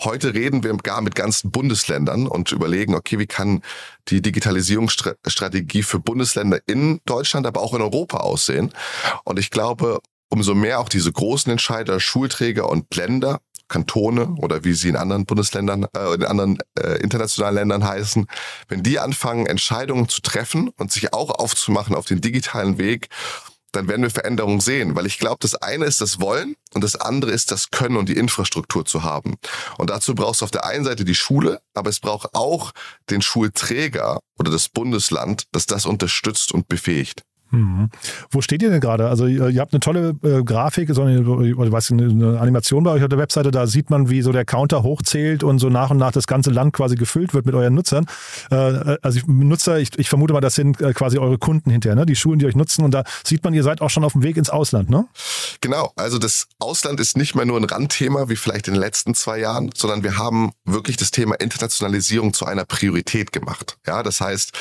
Heute 0.00 0.34
reden 0.34 0.64
wir 0.64 0.74
gar 0.78 1.00
mit 1.00 1.14
ganzen 1.14 1.50
Bundesländern 1.50 2.26
und 2.26 2.50
überlegen, 2.50 2.93
okay, 2.94 3.18
wie 3.18 3.26
kann 3.26 3.62
die 4.08 4.22
Digitalisierungsstrategie 4.22 5.82
für 5.82 5.98
Bundesländer 5.98 6.60
in 6.66 7.00
Deutschland, 7.04 7.46
aber 7.46 7.60
auch 7.60 7.74
in 7.74 7.82
Europa 7.82 8.18
aussehen? 8.18 8.72
Und 9.24 9.38
ich 9.38 9.50
glaube, 9.50 10.00
umso 10.28 10.54
mehr 10.54 10.80
auch 10.80 10.88
diese 10.88 11.12
großen 11.12 11.52
Entscheider, 11.52 12.00
Schulträger 12.00 12.68
und 12.68 12.94
Länder, 12.94 13.40
Kantone 13.68 14.34
oder 14.38 14.64
wie 14.64 14.74
sie 14.74 14.88
in 14.88 14.96
anderen 14.96 15.24
Bundesländern, 15.24 15.86
äh, 15.96 16.14
in 16.14 16.24
anderen 16.24 16.58
äh, 16.78 17.00
internationalen 17.00 17.54
Ländern 17.54 17.84
heißen, 17.84 18.26
wenn 18.68 18.82
die 18.82 18.98
anfangen, 18.98 19.46
Entscheidungen 19.46 20.08
zu 20.08 20.20
treffen 20.20 20.68
und 20.76 20.92
sich 20.92 21.12
auch 21.14 21.30
aufzumachen 21.30 21.94
auf 21.94 22.04
den 22.04 22.20
digitalen 22.20 22.78
Weg, 22.78 23.08
dann 23.74 23.88
werden 23.88 24.02
wir 24.02 24.10
Veränderungen 24.10 24.60
sehen. 24.60 24.94
Weil 24.96 25.06
ich 25.06 25.18
glaube, 25.18 25.38
das 25.40 25.54
eine 25.54 25.84
ist 25.84 26.00
das 26.00 26.20
Wollen 26.20 26.56
und 26.74 26.84
das 26.84 26.96
andere 26.96 27.30
ist 27.30 27.50
das 27.50 27.70
Können 27.70 27.96
und 27.96 28.08
die 28.08 28.16
Infrastruktur 28.16 28.84
zu 28.84 29.02
haben. 29.02 29.34
Und 29.78 29.90
dazu 29.90 30.14
brauchst 30.14 30.40
du 30.40 30.44
auf 30.44 30.50
der 30.50 30.64
einen 30.64 30.84
Seite 30.84 31.04
die 31.04 31.14
Schule, 31.14 31.60
aber 31.74 31.90
es 31.90 32.00
braucht 32.00 32.34
auch 32.34 32.72
den 33.10 33.22
Schulträger 33.22 34.20
oder 34.38 34.50
das 34.50 34.68
Bundesland, 34.68 35.44
das 35.52 35.66
das 35.66 35.86
unterstützt 35.86 36.52
und 36.52 36.68
befähigt. 36.68 37.22
Mhm. 37.54 37.90
Wo 38.30 38.40
steht 38.40 38.62
ihr 38.62 38.70
denn 38.70 38.80
gerade? 38.80 39.08
Also 39.08 39.26
ihr 39.26 39.60
habt 39.60 39.72
eine 39.72 39.80
tolle 39.80 40.14
äh, 40.22 40.42
Grafik, 40.42 40.90
so 40.92 41.02
eine, 41.02 41.26
weiß, 41.26 41.92
eine 41.92 42.38
Animation 42.38 42.84
bei 42.84 42.90
euch 42.90 43.02
auf 43.02 43.08
der 43.08 43.18
Webseite, 43.18 43.50
da 43.50 43.66
sieht 43.66 43.90
man, 43.90 44.10
wie 44.10 44.22
so 44.22 44.32
der 44.32 44.44
Counter 44.44 44.82
hochzählt 44.82 45.42
und 45.42 45.58
so 45.58 45.68
nach 45.68 45.90
und 45.90 45.98
nach 45.98 46.12
das 46.12 46.26
ganze 46.26 46.50
Land 46.50 46.72
quasi 46.72 46.96
gefüllt 46.96 47.34
wird 47.34 47.46
mit 47.46 47.54
euren 47.54 47.74
Nutzern. 47.74 48.06
Äh, 48.50 48.96
also 49.02 49.18
ich, 49.18 49.26
Nutzer, 49.26 49.78
ich, 49.78 49.98
ich, 49.98 50.08
vermute 50.08 50.32
mal, 50.32 50.40
das 50.40 50.54
sind 50.54 50.80
äh, 50.80 50.92
quasi 50.92 51.18
eure 51.18 51.38
Kunden 51.38 51.70
hinterher, 51.70 51.96
ne? 51.96 52.06
die 52.06 52.16
Schulen, 52.16 52.38
die 52.38 52.46
euch 52.46 52.56
nutzen 52.56 52.84
und 52.84 52.92
da 52.92 53.04
sieht 53.24 53.44
man, 53.44 53.54
ihr 53.54 53.62
seid 53.62 53.80
auch 53.80 53.90
schon 53.90 54.04
auf 54.04 54.12
dem 54.12 54.22
Weg 54.22 54.36
ins 54.36 54.50
Ausland, 54.50 54.90
ne? 54.90 55.06
Genau, 55.60 55.92
also 55.96 56.18
das 56.18 56.48
Ausland 56.58 57.00
ist 57.00 57.16
nicht 57.16 57.34
mehr 57.34 57.44
nur 57.44 57.56
ein 57.56 57.64
Randthema, 57.64 58.28
wie 58.28 58.36
vielleicht 58.36 58.68
in 58.68 58.74
den 58.74 58.80
letzten 58.80 59.14
zwei 59.14 59.38
Jahren, 59.38 59.70
sondern 59.74 60.02
wir 60.02 60.18
haben 60.18 60.52
wirklich 60.64 60.96
das 60.96 61.10
Thema 61.10 61.34
Internationalisierung 61.36 62.32
zu 62.32 62.46
einer 62.46 62.64
Priorität 62.64 63.32
gemacht. 63.32 63.78
Ja, 63.86 64.02
das 64.02 64.20
heißt, 64.20 64.52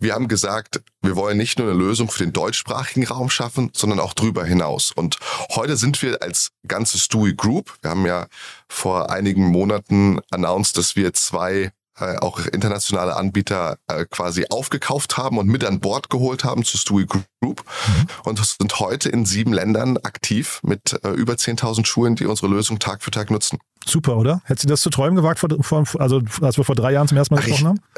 wir 0.00 0.14
haben 0.14 0.28
gesagt, 0.28 0.80
wir 1.02 1.14
wollen 1.14 1.36
nicht 1.36 1.58
nur 1.58 1.70
eine 1.70 1.78
Lösung 1.78 2.10
für 2.10 2.24
den 2.24 2.32
deutschsprachigen 2.32 3.06
Raum 3.06 3.30
schaffen, 3.30 3.70
sondern 3.74 4.00
auch 4.00 4.14
drüber 4.14 4.44
hinaus. 4.44 4.92
Und 4.92 5.18
heute 5.54 5.76
sind 5.76 6.00
wir 6.02 6.22
als 6.22 6.50
ganze 6.66 6.98
Stewie 6.98 7.34
Group, 7.34 7.74
wir 7.82 7.90
haben 7.90 8.06
ja 8.06 8.26
vor 8.68 9.10
einigen 9.10 9.46
Monaten 9.46 10.20
announced, 10.30 10.76
dass 10.76 10.96
wir 10.96 11.12
zwei 11.12 11.72
äh, 12.00 12.16
auch 12.16 12.40
internationale 12.46 13.14
Anbieter 13.14 13.76
äh, 13.86 14.06
quasi 14.06 14.46
aufgekauft 14.48 15.18
haben 15.18 15.36
und 15.36 15.48
mit 15.48 15.64
an 15.64 15.80
Bord 15.80 16.08
geholt 16.08 16.44
haben 16.44 16.64
zu 16.64 16.78
Stewie 16.78 17.04
Group 17.06 17.24
mhm. 17.42 18.06
und 18.24 18.44
sind 18.44 18.80
heute 18.80 19.10
in 19.10 19.26
sieben 19.26 19.52
Ländern 19.52 19.98
aktiv 19.98 20.60
mit 20.62 20.98
äh, 21.04 21.10
über 21.10 21.34
10.000 21.34 21.84
Schulen, 21.84 22.16
die 22.16 22.24
unsere 22.24 22.48
Lösung 22.48 22.78
Tag 22.78 23.02
für 23.02 23.10
Tag 23.10 23.30
nutzen. 23.30 23.58
Super, 23.86 24.16
oder? 24.16 24.42
Hättest 24.44 24.64
du 24.64 24.68
das 24.68 24.82
zu 24.82 24.90
träumen 24.90 25.16
gewagt, 25.16 25.38
vor, 25.38 25.48
vor, 25.62 26.00
also 26.00 26.20
als 26.42 26.56
wir 26.56 26.64
vor 26.64 26.74
drei 26.74 26.92
Jahren 26.92 27.08
zum 27.08 27.16
ersten 27.16 27.34
Mal 27.34 27.40
gesprochen 27.40 27.66
haben? 27.66 27.80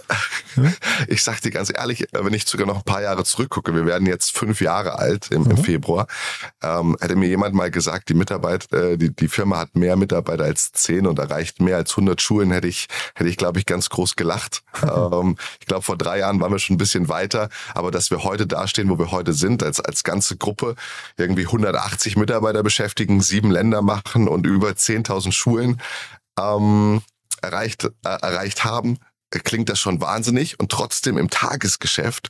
Ja? 0.56 0.70
Ich 1.08 1.22
sag 1.22 1.40
dir 1.40 1.50
ganz 1.50 1.72
ehrlich, 1.74 2.06
wenn 2.12 2.34
ich 2.34 2.46
sogar 2.46 2.66
noch 2.66 2.76
ein 2.76 2.84
paar 2.84 3.00
Jahre 3.00 3.24
zurückgucke, 3.24 3.74
wir 3.74 3.86
werden 3.86 4.06
jetzt 4.06 4.36
fünf 4.36 4.60
Jahre 4.60 4.98
alt 4.98 5.28
im, 5.30 5.44
mhm. 5.44 5.52
im 5.52 5.56
Februar, 5.56 6.06
ähm, 6.62 6.94
hätte 7.00 7.16
mir 7.16 7.28
jemand 7.28 7.54
mal 7.54 7.70
gesagt, 7.70 8.10
die 8.10 8.14
Mitarbeit, 8.14 8.70
äh, 8.72 8.98
die, 8.98 9.14
die 9.14 9.28
Firma 9.28 9.58
hat 9.58 9.74
mehr 9.74 9.96
Mitarbeiter 9.96 10.44
als 10.44 10.72
zehn 10.72 11.06
und 11.06 11.18
erreicht 11.18 11.60
mehr 11.60 11.76
als 11.76 11.92
100 11.92 12.20
Schulen, 12.20 12.50
hätte 12.50 12.68
ich, 12.68 12.88
hätte 13.14 13.30
ich 13.30 13.36
glaube 13.36 13.60
ich, 13.60 13.66
ganz 13.66 13.88
groß 13.88 14.16
gelacht. 14.16 14.62
ähm, 14.82 15.36
ich 15.60 15.66
glaube, 15.66 15.82
vor 15.82 15.96
drei 15.96 16.18
Jahren 16.18 16.40
waren 16.40 16.52
wir 16.52 16.58
schon 16.58 16.74
ein 16.74 16.78
bisschen 16.78 17.08
weiter, 17.08 17.48
aber 17.74 17.90
dass 17.90 18.10
wir 18.10 18.22
heute 18.22 18.46
dastehen, 18.46 18.90
wo 18.90 18.98
wir 18.98 19.10
heute 19.10 19.32
sind, 19.32 19.62
als, 19.62 19.80
als 19.80 20.04
ganze 20.04 20.36
Gruppe, 20.36 20.74
irgendwie 21.16 21.46
180 21.46 22.16
Mitarbeiter 22.16 22.62
beschäftigen, 22.62 23.22
sieben 23.22 23.50
Länder 23.50 23.80
machen 23.80 24.28
und 24.28 24.46
über 24.46 24.68
10.000 24.68 25.32
Schulen, 25.32 25.71
ähm, 26.38 27.02
erreicht, 27.40 27.84
äh, 27.84 27.90
erreicht 28.04 28.64
haben, 28.64 28.98
klingt 29.30 29.68
das 29.68 29.78
schon 29.78 30.00
wahnsinnig. 30.00 30.60
Und 30.60 30.70
trotzdem 30.70 31.18
im 31.18 31.30
Tagesgeschäft 31.30 32.28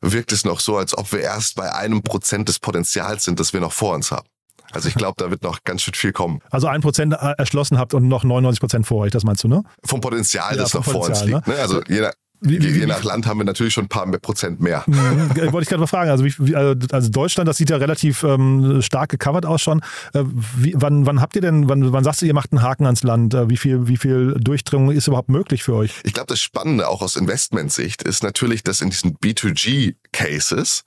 wirkt 0.00 0.32
es 0.32 0.44
noch 0.44 0.60
so, 0.60 0.76
als 0.76 0.96
ob 0.96 1.12
wir 1.12 1.20
erst 1.20 1.56
bei 1.56 1.74
einem 1.74 2.02
Prozent 2.02 2.48
des 2.48 2.58
Potenzials 2.58 3.24
sind, 3.24 3.40
das 3.40 3.52
wir 3.52 3.60
noch 3.60 3.72
vor 3.72 3.94
uns 3.94 4.10
haben. 4.10 4.28
Also 4.72 4.88
ich 4.88 4.94
glaube, 4.94 5.14
da 5.16 5.30
wird 5.30 5.42
noch 5.42 5.64
ganz 5.64 5.82
schön 5.82 5.94
viel 5.94 6.12
kommen. 6.12 6.40
Also 6.50 6.66
ein 6.66 6.82
Prozent 6.82 7.14
äh, 7.14 7.34
erschlossen 7.38 7.78
habt 7.78 7.94
und 7.94 8.06
noch 8.06 8.22
99 8.22 8.60
Prozent 8.60 8.86
vor 8.86 8.98
euch, 8.98 9.12
das 9.12 9.24
meinst 9.24 9.42
du, 9.42 9.48
ne? 9.48 9.62
Vom 9.84 10.00
Potenzial, 10.00 10.54
ja, 10.54 10.62
das 10.62 10.74
noch 10.74 10.84
vor 10.84 11.08
uns 11.08 11.24
liegt. 11.24 11.46
Ne? 11.46 11.54
Ne? 11.54 11.60
Also 11.60 11.82
jeder, 11.88 12.12
wie, 12.40 12.62
wie, 12.62 12.78
je 12.80 12.86
nach 12.86 13.02
Land 13.02 13.26
haben 13.26 13.38
wir 13.38 13.44
natürlich 13.44 13.74
schon 13.74 13.84
ein 13.84 13.88
paar 13.88 14.06
Prozent 14.18 14.60
mehr. 14.60 14.84
Mhm, 14.86 15.30
wollte 15.36 15.62
ich 15.62 15.68
gerade 15.68 15.80
mal 15.80 15.86
fragen. 15.86 16.10
Also, 16.10 16.24
wie, 16.24 16.54
also, 16.54 16.74
also 16.90 17.08
Deutschland, 17.10 17.48
das 17.48 17.56
sieht 17.56 17.70
ja 17.70 17.76
relativ 17.76 18.22
ähm, 18.22 18.80
stark 18.80 19.10
gecovert 19.10 19.44
aus 19.44 19.60
schon. 19.60 19.80
Äh, 20.12 20.24
wie, 20.56 20.74
wann, 20.76 21.06
wann 21.06 21.20
habt 21.20 21.34
ihr 21.36 21.42
denn, 21.42 21.68
wann, 21.68 21.92
wann 21.92 22.04
sagst 22.04 22.22
du, 22.22 22.26
ihr 22.26 22.34
macht 22.34 22.52
einen 22.52 22.62
Haken 22.62 22.86
ans 22.86 23.02
Land? 23.02 23.34
Äh, 23.34 23.50
wie 23.50 23.56
viel, 23.56 23.88
wie 23.88 23.96
viel 23.96 24.34
Durchdringung 24.38 24.92
ist 24.92 25.08
überhaupt 25.08 25.30
möglich 25.30 25.64
für 25.64 25.74
euch? 25.74 25.94
Ich 26.04 26.12
glaube, 26.12 26.28
das 26.28 26.40
Spannende 26.40 26.88
auch 26.88 27.02
aus 27.02 27.16
Investmentsicht 27.16 28.02
ist 28.02 28.22
natürlich, 28.22 28.62
dass 28.62 28.80
in 28.80 28.90
diesen 28.90 29.16
B2G-Cases 29.16 30.84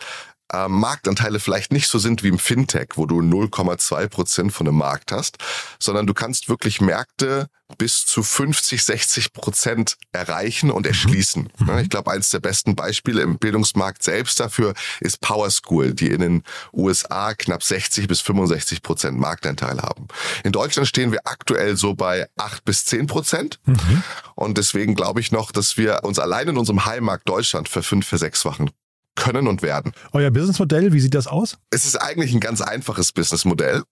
äh, 0.52 0.68
Marktanteile 0.68 1.40
vielleicht 1.40 1.72
nicht 1.72 1.88
so 1.88 2.00
sind 2.00 2.24
wie 2.24 2.30
im 2.30 2.40
Fintech, 2.40 2.90
wo 2.96 3.06
du 3.06 3.20
0,2 3.20 4.08
Prozent 4.08 4.54
von 4.54 4.66
dem 4.66 4.76
Markt 4.76 5.12
hast, 5.12 5.38
sondern 5.80 6.08
du 6.08 6.14
kannst 6.14 6.50
wirklich 6.50 6.82
Märkte 6.82 7.48
bis 7.78 8.06
zu 8.06 8.24
50, 8.24 8.84
60 8.84 9.34
Prozent 9.34 9.98
erreichen 10.12 10.72
und 10.72 10.82
mhm. 10.82 10.90
erschließen. 10.90 11.50
Mhm. 11.58 11.78
Ich 11.80 11.90
glaube, 11.90 12.12
eines 12.12 12.30
der 12.30 12.40
besten 12.40 12.76
Beispiele 12.76 13.22
im 13.22 13.38
Bildungsmarkt 13.38 14.04
selbst 14.04 14.40
dafür 14.40 14.74
ist 15.00 15.22
Power 15.22 15.50
School, 15.50 15.94
die 15.94 16.08
in 16.08 16.20
den 16.20 16.44
USA 16.74 17.34
knapp 17.34 17.64
60 17.64 18.08
bis 18.08 18.22
65 18.22 18.82
Prozent 18.82 19.18
Marktanteil 19.18 19.82
haben. 19.82 20.08
In 20.44 20.52
Deutschland 20.52 20.88
stehen 20.88 21.12
wir 21.12 21.22
aktuell 21.26 21.78
so 21.78 21.94
bei 21.94 22.28
8 22.38 22.66
bis 22.66 22.86
10 22.86 23.08
Prozent. 23.08 23.60
Mhm. 23.66 24.04
Und 24.36 24.58
deswegen 24.58 24.96
glaube 24.96 25.20
ich 25.20 25.32
noch, 25.32 25.52
dass 25.52 25.78
wir 25.78 26.04
uns 26.04 26.20
allein 26.20 26.50
in 26.50 26.58
unserem 26.58 26.86
Heimmarkt 26.86 27.28
Deutschland 27.30 27.70
für 27.70 27.84
fünf, 27.84 28.08
für 28.08 28.18
sechs 28.18 28.44
Wochen 28.46 28.70
können 29.16 29.48
und 29.48 29.62
werden. 29.62 29.92
Euer 30.14 30.32
Businessmodell, 30.32 30.94
wie 30.94 31.00
sieht 31.00 31.14
das 31.14 31.28
aus? 31.28 31.58
Es 31.70 31.86
ist 31.86 31.96
eigentlich 31.96 32.34
ein 32.34 32.40
ganz 32.40 32.62
einfaches 32.62 33.12
Businessmodell, 33.12 33.84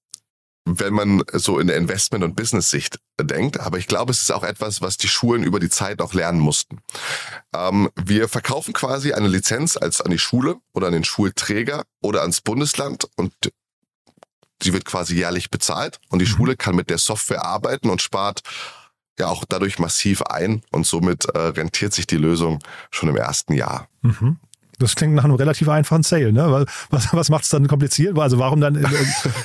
wenn 0.65 0.93
man 0.93 1.23
so 1.33 1.59
in 1.59 1.67
der 1.67 1.77
Investment- 1.77 2.23
und 2.23 2.35
Business-Sicht 2.35 2.99
denkt. 3.19 3.59
Aber 3.59 3.77
ich 3.77 3.87
glaube, 3.87 4.11
es 4.11 4.21
ist 4.21 4.31
auch 4.31 4.43
etwas, 4.43 4.81
was 4.81 4.97
die 4.97 5.07
Schulen 5.07 5.43
über 5.43 5.59
die 5.59 5.69
Zeit 5.69 6.01
auch 6.01 6.13
lernen 6.13 6.39
mussten. 6.39 6.79
Ähm, 7.53 7.89
wir 7.95 8.27
verkaufen 8.27 8.73
quasi 8.73 9.13
eine 9.13 9.27
Lizenz 9.27 9.77
als 9.77 10.01
an 10.01 10.11
die 10.11 10.19
Schule 10.19 10.57
oder 10.73 10.87
an 10.87 10.93
den 10.93 11.03
Schulträger 11.03 11.83
oder 12.01 12.21
ans 12.21 12.41
Bundesland 12.41 13.07
und 13.15 13.33
sie 14.61 14.73
wird 14.73 14.85
quasi 14.85 15.15
jährlich 15.15 15.49
bezahlt 15.49 15.99
und 16.09 16.19
die 16.19 16.25
mhm. 16.25 16.29
Schule 16.29 16.55
kann 16.57 16.75
mit 16.75 16.89
der 16.89 16.97
Software 16.97 17.45
arbeiten 17.45 17.89
und 17.89 18.01
spart 18.01 18.41
ja 19.17 19.27
auch 19.27 19.43
dadurch 19.47 19.79
massiv 19.79 20.21
ein 20.23 20.61
und 20.71 20.85
somit 20.85 21.25
äh, 21.25 21.37
rentiert 21.39 21.93
sich 21.93 22.07
die 22.07 22.17
Lösung 22.17 22.59
schon 22.89 23.09
im 23.09 23.17
ersten 23.17 23.53
Jahr. 23.53 23.87
Mhm. 24.01 24.37
Das 24.79 24.95
klingt 24.95 25.13
nach 25.13 25.25
einem 25.25 25.35
relativ 25.35 25.69
einfachen 25.69 26.03
Sale, 26.03 26.31
ne? 26.31 26.65
Was, 26.89 27.13
was 27.13 27.29
macht 27.29 27.43
es 27.43 27.49
dann 27.49 27.67
kompliziert? 27.67 28.17
Also 28.17 28.39
warum 28.39 28.61
dann, 28.61 28.75
äh, 28.75 28.87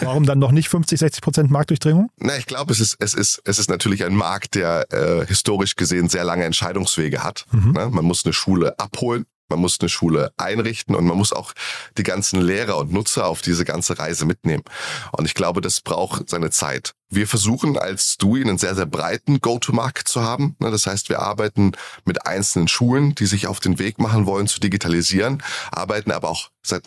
warum 0.00 0.24
dann 0.24 0.38
noch 0.38 0.52
nicht 0.52 0.68
50, 0.68 0.98
60 0.98 1.22
Prozent 1.22 1.50
Marktdurchdringung? 1.50 2.10
Na, 2.18 2.36
ich 2.36 2.46
glaube, 2.46 2.72
es 2.72 2.80
ist, 2.80 2.96
es 3.00 3.14
ist, 3.14 3.42
es 3.44 3.58
ist 3.58 3.68
natürlich 3.68 4.04
ein 4.04 4.14
Markt, 4.14 4.54
der 4.54 4.86
äh, 4.92 5.26
historisch 5.26 5.76
gesehen 5.76 6.08
sehr 6.08 6.24
lange 6.24 6.44
Entscheidungswege 6.44 7.22
hat. 7.22 7.46
Mhm. 7.50 7.72
Ne? 7.72 7.88
Man 7.90 8.04
muss 8.04 8.24
eine 8.24 8.32
Schule 8.32 8.78
abholen, 8.78 9.26
man 9.54 9.60
muss 9.60 9.78
eine 9.80 9.88
Schule 9.88 10.32
einrichten 10.36 10.94
und 10.94 11.06
man 11.06 11.16
muss 11.16 11.32
auch 11.32 11.52
die 11.96 12.02
ganzen 12.02 12.40
Lehrer 12.40 12.76
und 12.76 12.92
Nutzer 12.92 13.26
auf 13.26 13.40
diese 13.40 13.64
ganze 13.64 13.98
Reise 13.98 14.26
mitnehmen. 14.26 14.64
Und 15.12 15.26
ich 15.26 15.34
glaube, 15.34 15.60
das 15.60 15.80
braucht 15.80 16.28
seine 16.28 16.50
Zeit. 16.50 16.94
Wir 17.08 17.28
versuchen 17.28 17.78
als 17.78 18.16
DUI 18.18 18.42
einen 18.42 18.58
sehr, 18.58 18.74
sehr 18.74 18.86
breiten 18.86 19.40
Go-to-Market 19.40 20.08
zu 20.08 20.22
haben. 20.22 20.56
Ne, 20.58 20.70
das 20.70 20.86
heißt, 20.86 21.08
wir 21.08 21.20
arbeiten 21.20 21.72
mit 22.04 22.26
einzelnen 22.26 22.66
Schulen, 22.66 23.14
die 23.14 23.26
sich 23.26 23.46
auf 23.46 23.60
den 23.60 23.78
Weg 23.78 23.98
machen 23.98 24.26
wollen 24.26 24.48
zu 24.48 24.58
digitalisieren, 24.58 25.42
arbeiten 25.70 26.10
aber 26.10 26.30
auch 26.30 26.50
seit 26.64 26.84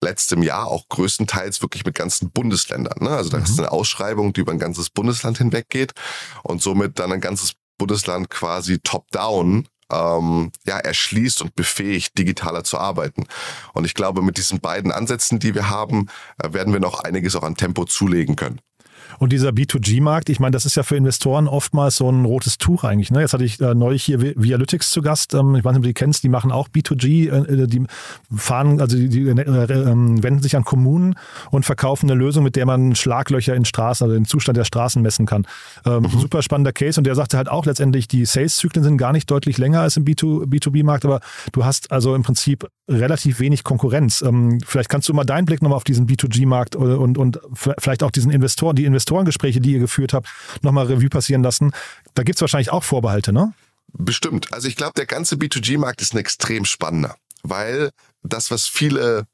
letztem 0.00 0.44
Jahr 0.44 0.68
auch 0.68 0.88
größtenteils 0.88 1.60
wirklich 1.60 1.84
mit 1.84 1.96
ganzen 1.96 2.30
Bundesländern. 2.30 3.02
Ne? 3.02 3.10
Also 3.10 3.30
da 3.30 3.38
mhm. 3.38 3.44
ist 3.44 3.58
eine 3.58 3.72
Ausschreibung, 3.72 4.32
die 4.32 4.42
über 4.42 4.52
ein 4.52 4.60
ganzes 4.60 4.90
Bundesland 4.90 5.38
hinweg 5.38 5.68
geht 5.68 5.92
und 6.44 6.62
somit 6.62 7.00
dann 7.00 7.12
ein 7.12 7.20
ganzes 7.20 7.54
Bundesland 7.78 8.30
quasi 8.30 8.78
top-down 8.78 9.66
ähm, 9.92 10.52
ja, 10.66 10.78
erschließt 10.78 11.42
und 11.42 11.54
befähigt, 11.54 12.18
digitaler 12.18 12.64
zu 12.64 12.78
arbeiten. 12.78 13.26
Und 13.72 13.84
ich 13.84 13.94
glaube, 13.94 14.22
mit 14.22 14.36
diesen 14.36 14.60
beiden 14.60 14.92
Ansätzen, 14.92 15.38
die 15.38 15.54
wir 15.54 15.70
haben, 15.70 16.08
äh, 16.42 16.52
werden 16.52 16.72
wir 16.72 16.80
noch 16.80 17.00
einiges 17.00 17.36
auch 17.36 17.42
an 17.42 17.56
Tempo 17.56 17.84
zulegen 17.84 18.36
können. 18.36 18.60
Und 19.18 19.32
dieser 19.32 19.50
B2G-Markt, 19.50 20.28
ich 20.28 20.40
meine, 20.40 20.52
das 20.52 20.66
ist 20.66 20.76
ja 20.76 20.82
für 20.82 20.96
Investoren 20.96 21.48
oftmals 21.48 21.96
so 21.96 22.10
ein 22.10 22.24
rotes 22.24 22.58
Tuch 22.58 22.84
eigentlich. 22.84 23.10
Ne? 23.10 23.20
Jetzt 23.20 23.32
hatte 23.32 23.44
ich 23.44 23.60
äh, 23.60 23.74
neulich 23.74 24.04
hier 24.04 24.20
Vialytics 24.20 24.90
zu 24.90 25.02
Gast. 25.02 25.34
Ähm, 25.34 25.54
ich 25.56 25.64
weiß 25.64 25.72
nicht, 25.72 25.78
ob 25.78 25.82
du 25.82 25.88
die 25.88 25.94
kennst, 25.94 26.22
die 26.22 26.28
machen 26.28 26.52
auch 26.52 26.68
B2G. 26.68 27.30
Äh, 27.30 27.66
die 27.66 27.84
fahren, 28.34 28.80
also 28.80 28.96
die, 28.96 29.08
die 29.08 29.28
äh, 29.28 29.32
ähm, 29.32 30.22
wenden 30.22 30.42
sich 30.42 30.56
an 30.56 30.64
Kommunen 30.64 31.14
und 31.50 31.64
verkaufen 31.64 32.10
eine 32.10 32.18
Lösung, 32.18 32.44
mit 32.44 32.56
der 32.56 32.66
man 32.66 32.94
Schlaglöcher 32.94 33.54
in 33.54 33.64
Straßen, 33.64 34.04
also 34.04 34.14
den 34.14 34.24
Zustand 34.24 34.56
der 34.56 34.64
Straßen 34.64 35.02
messen 35.02 35.26
kann. 35.26 35.46
Ähm, 35.84 36.02
mhm. 36.02 36.20
Super 36.20 36.42
spannender 36.42 36.72
Case. 36.72 37.00
Und 37.00 37.04
der 37.04 37.14
sagte 37.14 37.36
halt 37.36 37.48
auch 37.48 37.66
letztendlich, 37.66 38.08
die 38.08 38.24
Sales-Zyklen 38.24 38.84
sind 38.84 38.98
gar 38.98 39.12
nicht 39.12 39.30
deutlich 39.30 39.58
länger 39.58 39.80
als 39.80 39.96
im 39.96 40.04
B2B-Markt, 40.04 41.04
aber 41.04 41.20
du 41.52 41.64
hast 41.64 41.90
also 41.90 42.14
im 42.14 42.22
Prinzip 42.22 42.66
relativ 42.88 43.40
wenig 43.40 43.64
Konkurrenz. 43.64 44.22
Ähm, 44.22 44.58
vielleicht 44.64 44.88
kannst 44.88 45.08
du 45.08 45.14
mal 45.14 45.24
deinen 45.24 45.44
Blick 45.44 45.62
nochmal 45.62 45.76
auf 45.76 45.84
diesen 45.84 46.06
B2G-Markt 46.06 46.76
und, 46.76 47.18
und 47.18 47.40
vielleicht 47.52 48.02
auch 48.02 48.10
diesen 48.10 48.30
Investoren, 48.30 48.76
die 48.76 48.84
Investoren 48.84 48.97
Investorengespräche, 48.98 49.60
die 49.60 49.72
ihr 49.72 49.78
geführt 49.78 50.12
habt, 50.12 50.28
nochmal 50.62 50.86
Revue 50.86 51.08
passieren 51.08 51.42
lassen. 51.42 51.72
Da 52.14 52.24
gibt 52.24 52.36
es 52.36 52.40
wahrscheinlich 52.40 52.70
auch 52.70 52.84
Vorbehalte, 52.84 53.32
ne? 53.32 53.54
Bestimmt. 53.92 54.52
Also 54.52 54.68
ich 54.68 54.76
glaube, 54.76 54.92
der 54.96 55.06
ganze 55.06 55.36
B2G-Markt 55.36 56.02
ist 56.02 56.14
ein 56.14 56.18
extrem 56.18 56.64
spannender, 56.64 57.16
weil 57.42 57.90
das, 58.22 58.50
was 58.50 58.66
viele 58.66 59.26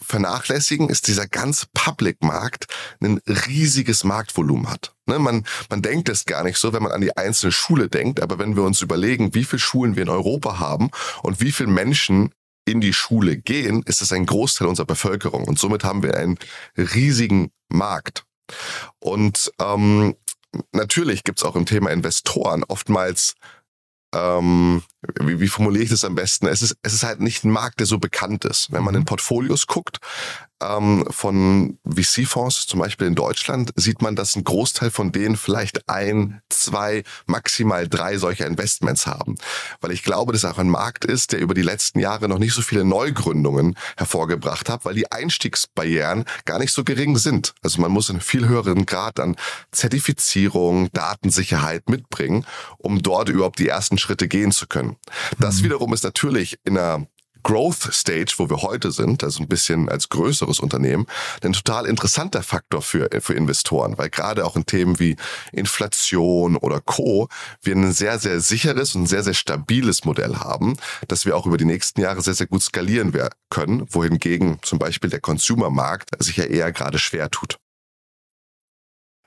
vernachlässigen, 0.00 0.88
ist 0.88 1.06
dieser 1.06 1.28
ganze 1.28 1.66
Public-Markt 1.74 2.66
ein 3.00 3.20
riesiges 3.46 4.02
Marktvolumen 4.02 4.68
hat. 4.68 4.94
Ne, 5.06 5.20
man, 5.20 5.44
man 5.70 5.82
denkt 5.82 6.08
es 6.08 6.24
gar 6.24 6.42
nicht 6.42 6.58
so, 6.58 6.72
wenn 6.72 6.82
man 6.82 6.90
an 6.90 7.00
die 7.00 7.16
einzelne 7.16 7.52
Schule 7.52 7.88
denkt, 7.88 8.20
aber 8.20 8.40
wenn 8.40 8.56
wir 8.56 8.64
uns 8.64 8.82
überlegen, 8.82 9.34
wie 9.34 9.44
viele 9.44 9.60
Schulen 9.60 9.94
wir 9.94 10.02
in 10.02 10.08
Europa 10.08 10.58
haben 10.58 10.90
und 11.22 11.40
wie 11.40 11.52
viele 11.52 11.70
Menschen 11.70 12.32
in 12.64 12.80
die 12.80 12.92
Schule 12.92 13.36
gehen, 13.36 13.82
ist 13.84 14.02
es 14.02 14.12
ein 14.12 14.26
Großteil 14.26 14.66
unserer 14.66 14.86
Bevölkerung 14.86 15.44
und 15.44 15.58
somit 15.58 15.84
haben 15.84 16.02
wir 16.02 16.16
einen 16.16 16.38
riesigen 16.76 17.52
Markt. 17.68 18.24
Und 18.98 19.52
ähm, 19.60 20.16
natürlich 20.72 21.24
gibt's 21.24 21.44
auch 21.44 21.56
im 21.56 21.66
Thema 21.66 21.90
Investoren 21.90 22.64
oftmals 22.64 23.34
ähm, 24.14 24.82
wie, 25.20 25.40
wie 25.40 25.48
formuliere 25.48 25.84
ich 25.84 25.90
das 25.90 26.04
am 26.04 26.14
besten? 26.14 26.46
Es 26.46 26.62
ist, 26.62 26.76
es 26.82 26.94
ist 26.94 27.02
halt 27.02 27.20
nicht 27.20 27.44
ein 27.44 27.50
Markt, 27.50 27.80
der 27.80 27.86
so 27.86 27.98
bekannt 27.98 28.44
ist. 28.44 28.72
Wenn 28.72 28.84
man 28.84 28.94
in. 28.94 29.02
Portfolios 29.04 29.66
guckt 29.66 29.98
ähm, 30.62 31.04
von 31.10 31.78
VC-Fonds, 31.84 32.66
zum 32.66 32.80
Beispiel 32.80 33.06
in 33.06 33.14
Deutschland, 33.14 33.72
sieht 33.76 34.02
man, 34.02 34.16
dass 34.16 34.36
ein 34.36 34.44
Großteil 34.44 34.90
von 34.90 35.12
denen 35.12 35.36
vielleicht 35.36 35.88
ein, 35.88 36.40
zwei, 36.48 37.02
maximal 37.26 37.88
drei 37.88 38.16
solcher 38.18 38.46
Investments 38.46 39.06
haben. 39.06 39.36
Weil 39.80 39.92
ich 39.92 40.02
glaube, 40.02 40.32
dass 40.32 40.44
auch 40.44 40.58
ein 40.58 40.68
Markt 40.68 41.04
ist, 41.04 41.32
der 41.32 41.40
über 41.40 41.54
die 41.54 41.62
letzten 41.62 41.98
Jahre 41.98 42.28
noch 42.28 42.38
nicht 42.38 42.54
so 42.54 42.62
viele 42.62 42.84
Neugründungen 42.84 43.76
hervorgebracht 43.96 44.68
hat, 44.68 44.84
weil 44.84 44.94
die 44.94 45.10
Einstiegsbarrieren 45.10 46.24
gar 46.44 46.58
nicht 46.58 46.72
so 46.72 46.84
gering 46.84 47.16
sind. 47.18 47.54
Also 47.62 47.80
man 47.80 47.90
muss 47.90 48.10
einen 48.10 48.20
viel 48.20 48.48
höheren 48.48 48.86
Grad 48.86 49.20
an 49.20 49.36
Zertifizierung, 49.72 50.90
Datensicherheit 50.92 51.88
mitbringen, 51.88 52.46
um 52.78 53.02
dort 53.02 53.28
überhaupt 53.28 53.58
die 53.58 53.68
ersten 53.68 53.98
Schritte 53.98 54.28
gehen 54.28 54.52
zu 54.52 54.66
können. 54.66 54.91
Das 55.38 55.60
mhm. 55.60 55.64
wiederum 55.64 55.92
ist 55.92 56.04
natürlich 56.04 56.58
in 56.64 56.78
einer 56.78 57.06
Growth 57.42 57.92
Stage, 57.92 58.34
wo 58.36 58.48
wir 58.48 58.62
heute 58.62 58.92
sind, 58.92 59.24
also 59.24 59.42
ein 59.42 59.48
bisschen 59.48 59.88
als 59.88 60.08
größeres 60.08 60.60
Unternehmen, 60.60 61.06
ein 61.42 61.52
total 61.52 61.86
interessanter 61.86 62.42
Faktor 62.42 62.82
für, 62.82 63.08
für 63.20 63.34
Investoren, 63.34 63.98
weil 63.98 64.10
gerade 64.10 64.44
auch 64.44 64.56
in 64.56 64.66
Themen 64.66 64.98
wie 64.98 65.16
Inflation 65.52 66.56
oder 66.56 66.80
Co. 66.80 67.28
wir 67.62 67.74
ein 67.74 67.92
sehr, 67.92 68.18
sehr 68.18 68.40
sicheres 68.40 68.94
und 68.94 69.06
sehr, 69.06 69.22
sehr 69.22 69.34
stabiles 69.34 70.04
Modell 70.04 70.36
haben, 70.36 70.76
dass 71.08 71.26
wir 71.26 71.36
auch 71.36 71.46
über 71.46 71.56
die 71.56 71.64
nächsten 71.64 72.00
Jahre 72.00 72.22
sehr, 72.22 72.34
sehr 72.34 72.46
gut 72.46 72.62
skalieren 72.62 73.12
können, 73.50 73.86
wohingegen 73.90 74.58
zum 74.62 74.78
Beispiel 74.78 75.10
der 75.10 75.20
Consumer-Markt 75.20 76.10
sich 76.22 76.36
ja 76.36 76.44
eher 76.44 76.72
gerade 76.72 76.98
schwer 76.98 77.30
tut. 77.30 77.58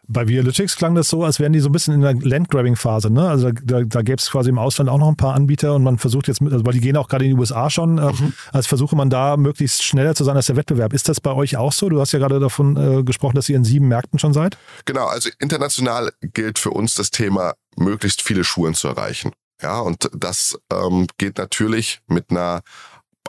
Bei 0.07 0.27
Vialytics 0.27 0.75
klang 0.75 0.95
das 0.95 1.09
so, 1.09 1.23
als 1.23 1.39
wären 1.39 1.53
die 1.53 1.59
so 1.59 1.69
ein 1.69 1.71
bisschen 1.71 1.93
in 1.93 2.01
der 2.01 2.13
Landgrabbing-Phase. 2.13 3.11
Ne? 3.11 3.27
Also 3.27 3.51
da, 3.51 3.61
da, 3.63 3.83
da 3.83 4.01
gäbe 4.01 4.17
es 4.17 4.29
quasi 4.29 4.49
im 4.49 4.59
Ausland 4.59 4.89
auch 4.89 4.97
noch 4.97 5.07
ein 5.07 5.17
paar 5.17 5.33
Anbieter 5.33 5.73
und 5.73 5.83
man 5.83 5.97
versucht 5.97 6.27
jetzt, 6.27 6.41
also 6.41 6.65
weil 6.65 6.73
die 6.73 6.81
gehen 6.81 6.97
auch 6.97 7.07
gerade 7.07 7.25
in 7.25 7.31
die 7.31 7.37
USA 7.37 7.69
schon, 7.69 7.97
äh, 7.97 8.11
mhm. 8.11 8.33
als 8.51 8.67
versuche 8.67 8.95
man 8.95 9.09
da 9.09 9.37
möglichst 9.37 9.83
schneller 9.83 10.15
zu 10.15 10.23
sein 10.23 10.35
als 10.35 10.45
der 10.47 10.55
Wettbewerb. 10.55 10.93
Ist 10.93 11.09
das 11.09 11.21
bei 11.21 11.31
euch 11.31 11.57
auch 11.57 11.73
so? 11.73 11.89
Du 11.89 11.99
hast 11.99 12.11
ja 12.11 12.19
gerade 12.19 12.39
davon 12.39 12.77
äh, 12.77 13.03
gesprochen, 13.03 13.35
dass 13.35 13.49
ihr 13.49 13.55
in 13.55 13.63
sieben 13.63 13.87
Märkten 13.87 14.19
schon 14.19 14.33
seid. 14.33 14.57
Genau, 14.85 15.05
also 15.07 15.29
international 15.39 16.11
gilt 16.21 16.59
für 16.59 16.71
uns 16.71 16.95
das 16.95 17.11
Thema, 17.11 17.53
möglichst 17.77 18.21
viele 18.21 18.43
Schulen 18.43 18.73
zu 18.73 18.87
erreichen. 18.87 19.31
Ja, 19.61 19.79
und 19.79 20.09
das 20.13 20.59
ähm, 20.71 21.07
geht 21.17 21.37
natürlich 21.37 22.01
mit 22.07 22.29
einer 22.29 22.61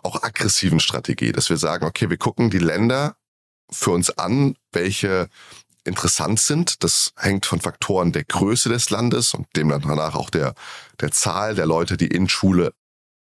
auch 0.02 0.22
aggressiven 0.22 0.80
Strategie, 0.80 1.32
dass 1.32 1.50
wir 1.50 1.56
sagen, 1.56 1.86
okay, 1.86 2.10
wir 2.10 2.16
gucken 2.16 2.50
die 2.50 2.58
Länder 2.58 3.16
für 3.70 3.90
uns 3.90 4.10
an, 4.10 4.56
welche 4.72 5.28
interessant 5.86 6.40
sind. 6.40 6.82
Das 6.84 7.12
hängt 7.16 7.46
von 7.46 7.60
Faktoren 7.60 8.12
der 8.12 8.24
Größe 8.24 8.68
des 8.68 8.90
Landes 8.90 9.34
und 9.34 9.46
dem 9.56 9.68
danach 9.68 10.14
auch 10.14 10.30
der, 10.30 10.54
der 11.00 11.10
Zahl 11.10 11.54
der 11.54 11.66
Leute, 11.66 11.96
die 11.96 12.08
in 12.08 12.28
Schule 12.28 12.72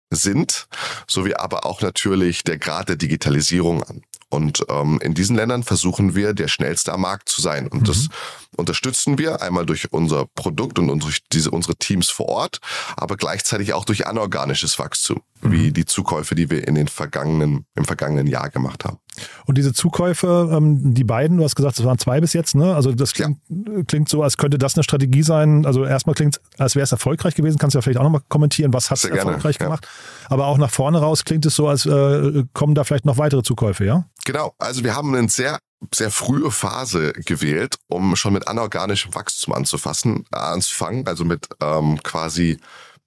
sind, 0.09 0.67
sowie 1.07 1.35
aber 1.35 1.65
auch 1.65 1.81
natürlich 1.81 2.43
der 2.43 2.57
Grad 2.57 2.89
der 2.89 2.95
Digitalisierung 2.95 3.83
an. 3.83 4.03
Und 4.29 4.65
ähm, 4.69 4.99
in 5.01 5.13
diesen 5.13 5.35
Ländern 5.35 5.63
versuchen 5.63 6.15
wir, 6.15 6.33
der 6.33 6.47
schnellste 6.47 6.91
am 6.93 7.01
Markt 7.01 7.29
zu 7.29 7.41
sein. 7.41 7.67
Und 7.67 7.81
mhm. 7.81 7.85
das 7.85 8.07
unterstützen 8.57 9.17
wir 9.17 9.41
einmal 9.41 9.65
durch 9.65 9.91
unser 9.91 10.25
Produkt 10.35 10.79
und 10.79 11.03
durch 11.03 11.19
diese, 11.31 11.51
unsere 11.51 11.75
Teams 11.75 12.09
vor 12.09 12.27
Ort, 12.27 12.59
aber 12.95 13.15
gleichzeitig 13.15 13.73
auch 13.73 13.85
durch 13.85 14.07
anorganisches 14.07 14.79
Wachstum, 14.79 15.21
mhm. 15.41 15.51
wie 15.51 15.71
die 15.71 15.85
Zukäufe, 15.85 16.35
die 16.35 16.49
wir 16.49 16.67
in 16.67 16.75
den 16.75 16.87
vergangenen, 16.87 17.65
im 17.75 17.85
vergangenen 17.85 18.27
Jahr 18.27 18.49
gemacht 18.49 18.85
haben. 18.85 18.97
Und 19.45 19.57
diese 19.57 19.73
Zukäufe, 19.73 20.49
ähm, 20.51 20.93
die 20.93 21.03
beiden, 21.03 21.37
du 21.37 21.43
hast 21.43 21.55
gesagt, 21.55 21.79
es 21.79 21.85
waren 21.85 21.97
zwei 21.97 22.19
bis 22.21 22.33
jetzt, 22.33 22.55
ne? 22.55 22.75
Also 22.75 22.91
das 22.91 23.13
klingt, 23.13 23.39
ja. 23.49 23.83
klingt 23.87 24.09
so, 24.09 24.21
als 24.21 24.37
könnte 24.37 24.57
das 24.57 24.75
eine 24.75 24.83
Strategie 24.83 25.23
sein. 25.23 25.65
Also 25.65 25.85
erstmal 25.85 26.15
klingt 26.15 26.37
es, 26.37 26.59
als 26.59 26.75
wäre 26.75 26.83
es 26.83 26.91
erfolgreich 26.91 27.35
gewesen. 27.35 27.57
Kannst 27.57 27.73
du 27.73 27.77
ja 27.79 27.81
vielleicht 27.81 27.99
auch 27.99 28.03
nochmal 28.03 28.21
kommentieren, 28.29 28.73
was 28.73 28.91
hat 28.91 28.97
es 28.97 29.05
erfolgreich 29.05 29.57
gerne, 29.57 29.69
gemacht. 29.71 29.85
Ja. 29.85 30.31
Aber 30.31 30.47
auch 30.47 30.57
nach 30.57 30.71
vorne 30.71 30.99
raus 30.99 31.25
klingt 31.25 31.45
es 31.45 31.55
so, 31.55 31.67
als 31.67 31.85
äh, 31.85 32.43
kommen 32.53 32.75
da 32.75 32.83
vielleicht 32.83 33.05
noch 33.05 33.17
weitere 33.17 33.43
Zukäufe, 33.43 33.85
ja? 33.85 34.05
Genau, 34.25 34.53
also 34.59 34.83
wir 34.83 34.95
haben 34.95 35.15
eine 35.15 35.29
sehr 35.29 35.57
sehr 35.93 36.11
frühe 36.11 36.51
Phase 36.51 37.13
gewählt, 37.13 37.75
um 37.87 38.15
schon 38.15 38.33
mit 38.33 38.47
anorganischem 38.47 39.13
Wachstum 39.13 39.53
anzufassen, 39.53 40.25
äh, 40.33 40.37
anzufangen, 40.37 41.07
also 41.07 41.25
mit 41.25 41.47
ähm, 41.61 42.01
quasi 42.03 42.59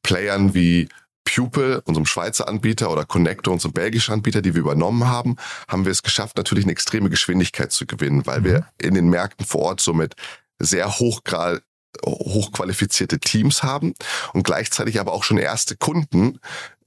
Playern 0.03 0.55
wie 0.55 0.89
Pupil, 1.25 1.83
unserem 1.85 2.07
Schweizer 2.07 2.49
Anbieter, 2.49 2.91
oder 2.91 3.05
Connector, 3.05 3.53
unserem 3.53 3.73
belgischen 3.73 4.15
Anbieter, 4.15 4.43
die 4.43 4.55
wir 4.55 4.63
übernommen 4.63 5.07
haben, 5.07 5.37
haben 5.69 5.85
wir 5.85 5.93
es 5.93 6.03
geschafft, 6.03 6.37
natürlich 6.37 6.65
eine 6.65 6.73
extreme 6.73 7.11
Geschwindigkeit 7.11 7.73
zu 7.73 7.87
gewinnen, 7.87 8.27
weil 8.27 8.41
mhm. 8.41 8.45
wir 8.45 8.67
in 8.81 8.95
den 8.95 9.09
Märkten 9.11 9.47
vor 9.47 9.63
Ort 9.63 9.81
somit 9.81 10.15
sehr 10.59 10.99
hochgrad 10.99 11.63
hochqualifizierte 12.07 13.19
Teams 13.19 13.65
haben 13.65 13.95
und 14.33 14.45
gleichzeitig 14.45 15.01
aber 15.01 15.13
auch 15.13 15.25
schon 15.25 15.39
erste 15.39 15.77
Kunden 15.77 16.39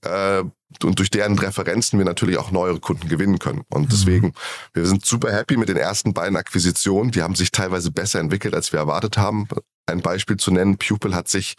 äh, 0.04 0.44
und 0.84 1.00
durch 1.00 1.12
deren 1.12 1.38
Referenzen 1.38 2.00
wir 2.00 2.06
natürlich 2.06 2.38
auch 2.38 2.52
neuere 2.52 2.80
Kunden 2.80 3.08
gewinnen 3.08 3.40
können. 3.40 3.64
Und 3.70 3.84
mhm. 3.84 3.90
deswegen, 3.90 4.34
wir 4.74 4.86
sind 4.86 5.06
super 5.06 5.32
happy 5.32 5.58
mit 5.58 5.70
den 5.70 5.78
ersten 5.78 6.14
beiden 6.14 6.36
Akquisitionen. 6.36 7.12
Die 7.12 7.22
haben 7.22 7.36
sich 7.36 7.52
teilweise 7.52 7.92
besser 7.92 8.20
entwickelt, 8.20 8.56
als 8.56 8.72
wir 8.72 8.80
erwartet 8.80 9.18
haben. 9.18 9.48
Ein 9.86 10.02
Beispiel 10.02 10.38
zu 10.38 10.52
nennen, 10.52 10.78
Pupil 10.78 11.14
hat 11.14 11.28
sich 11.28 11.56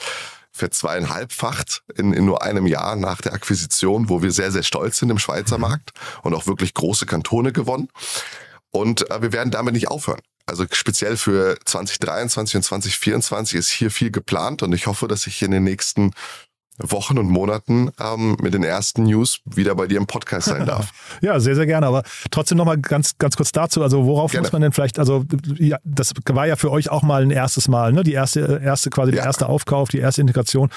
für 0.50 0.70
zweieinhalbfacht 0.70 1.82
in, 1.96 2.12
in 2.12 2.24
nur 2.24 2.42
einem 2.42 2.66
Jahr 2.66 2.94
nach 2.96 3.20
der 3.20 3.34
Akquisition, 3.34 4.08
wo 4.08 4.22
wir 4.22 4.30
sehr, 4.30 4.52
sehr 4.52 4.62
stolz 4.62 4.98
sind 4.98 5.10
im 5.10 5.18
Schweizer 5.18 5.56
mhm. 5.56 5.62
Markt 5.62 5.92
und 6.22 6.34
auch 6.34 6.46
wirklich 6.46 6.74
große 6.74 7.06
Kantone 7.06 7.52
gewonnen. 7.52 7.88
Und 8.70 9.10
äh, 9.10 9.22
wir 9.22 9.32
werden 9.32 9.50
damit 9.50 9.74
nicht 9.74 9.88
aufhören. 9.88 10.20
Also 10.46 10.66
speziell 10.70 11.16
für 11.16 11.56
2023 11.64 12.56
und 12.56 12.62
2024 12.62 13.58
ist 13.58 13.70
hier 13.70 13.90
viel 13.90 14.10
geplant 14.10 14.62
und 14.62 14.72
ich 14.74 14.86
hoffe, 14.86 15.08
dass 15.08 15.26
ich 15.26 15.42
in 15.42 15.50
den 15.50 15.64
nächsten 15.64 16.12
Wochen 16.78 17.18
und 17.18 17.28
Monaten 17.28 17.90
ähm, 18.00 18.36
mit 18.42 18.52
den 18.52 18.64
ersten 18.64 19.04
News 19.04 19.40
wieder 19.44 19.76
bei 19.76 19.86
dir 19.86 19.98
im 19.98 20.06
Podcast 20.06 20.48
sein 20.48 20.66
darf. 20.66 20.90
ja, 21.20 21.38
sehr, 21.38 21.54
sehr 21.54 21.66
gerne. 21.66 21.86
Aber 21.86 22.02
trotzdem 22.32 22.58
nochmal 22.58 22.78
ganz, 22.78 23.16
ganz 23.18 23.36
kurz 23.36 23.52
dazu. 23.52 23.82
Also 23.82 24.06
worauf 24.06 24.32
gerne. 24.32 24.44
muss 24.44 24.52
man 24.52 24.62
denn 24.62 24.72
vielleicht, 24.72 24.98
also 24.98 25.24
ja, 25.56 25.78
das 25.84 26.12
war 26.28 26.46
ja 26.46 26.56
für 26.56 26.72
euch 26.72 26.90
auch 26.90 27.02
mal 27.02 27.22
ein 27.22 27.30
erstes 27.30 27.68
Mal, 27.68 27.92
ne? 27.92 28.02
Die 28.02 28.12
erste, 28.12 28.60
erste 28.62 28.90
quasi 28.90 29.12
ja. 29.12 29.16
der 29.16 29.24
erste 29.24 29.48
Aufkauf, 29.48 29.88
die 29.88 29.98
erste 29.98 30.20
Integration. 30.20 30.68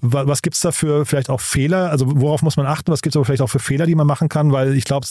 Was 0.00 0.42
gibt 0.42 0.56
es 0.56 0.60
da 0.60 0.72
für 0.72 1.06
vielleicht 1.06 1.30
auch 1.30 1.40
Fehler? 1.40 1.90
Also 1.90 2.06
worauf 2.20 2.42
muss 2.42 2.56
man 2.56 2.66
achten? 2.66 2.90
Was 2.90 3.00
gibt 3.00 3.14
es 3.14 3.16
aber 3.16 3.24
vielleicht 3.24 3.42
auch 3.42 3.50
für 3.50 3.60
Fehler, 3.60 3.86
die 3.86 3.94
man 3.94 4.06
machen 4.06 4.28
kann? 4.28 4.52
Weil 4.52 4.74
ich 4.74 4.84
glaube, 4.84 5.06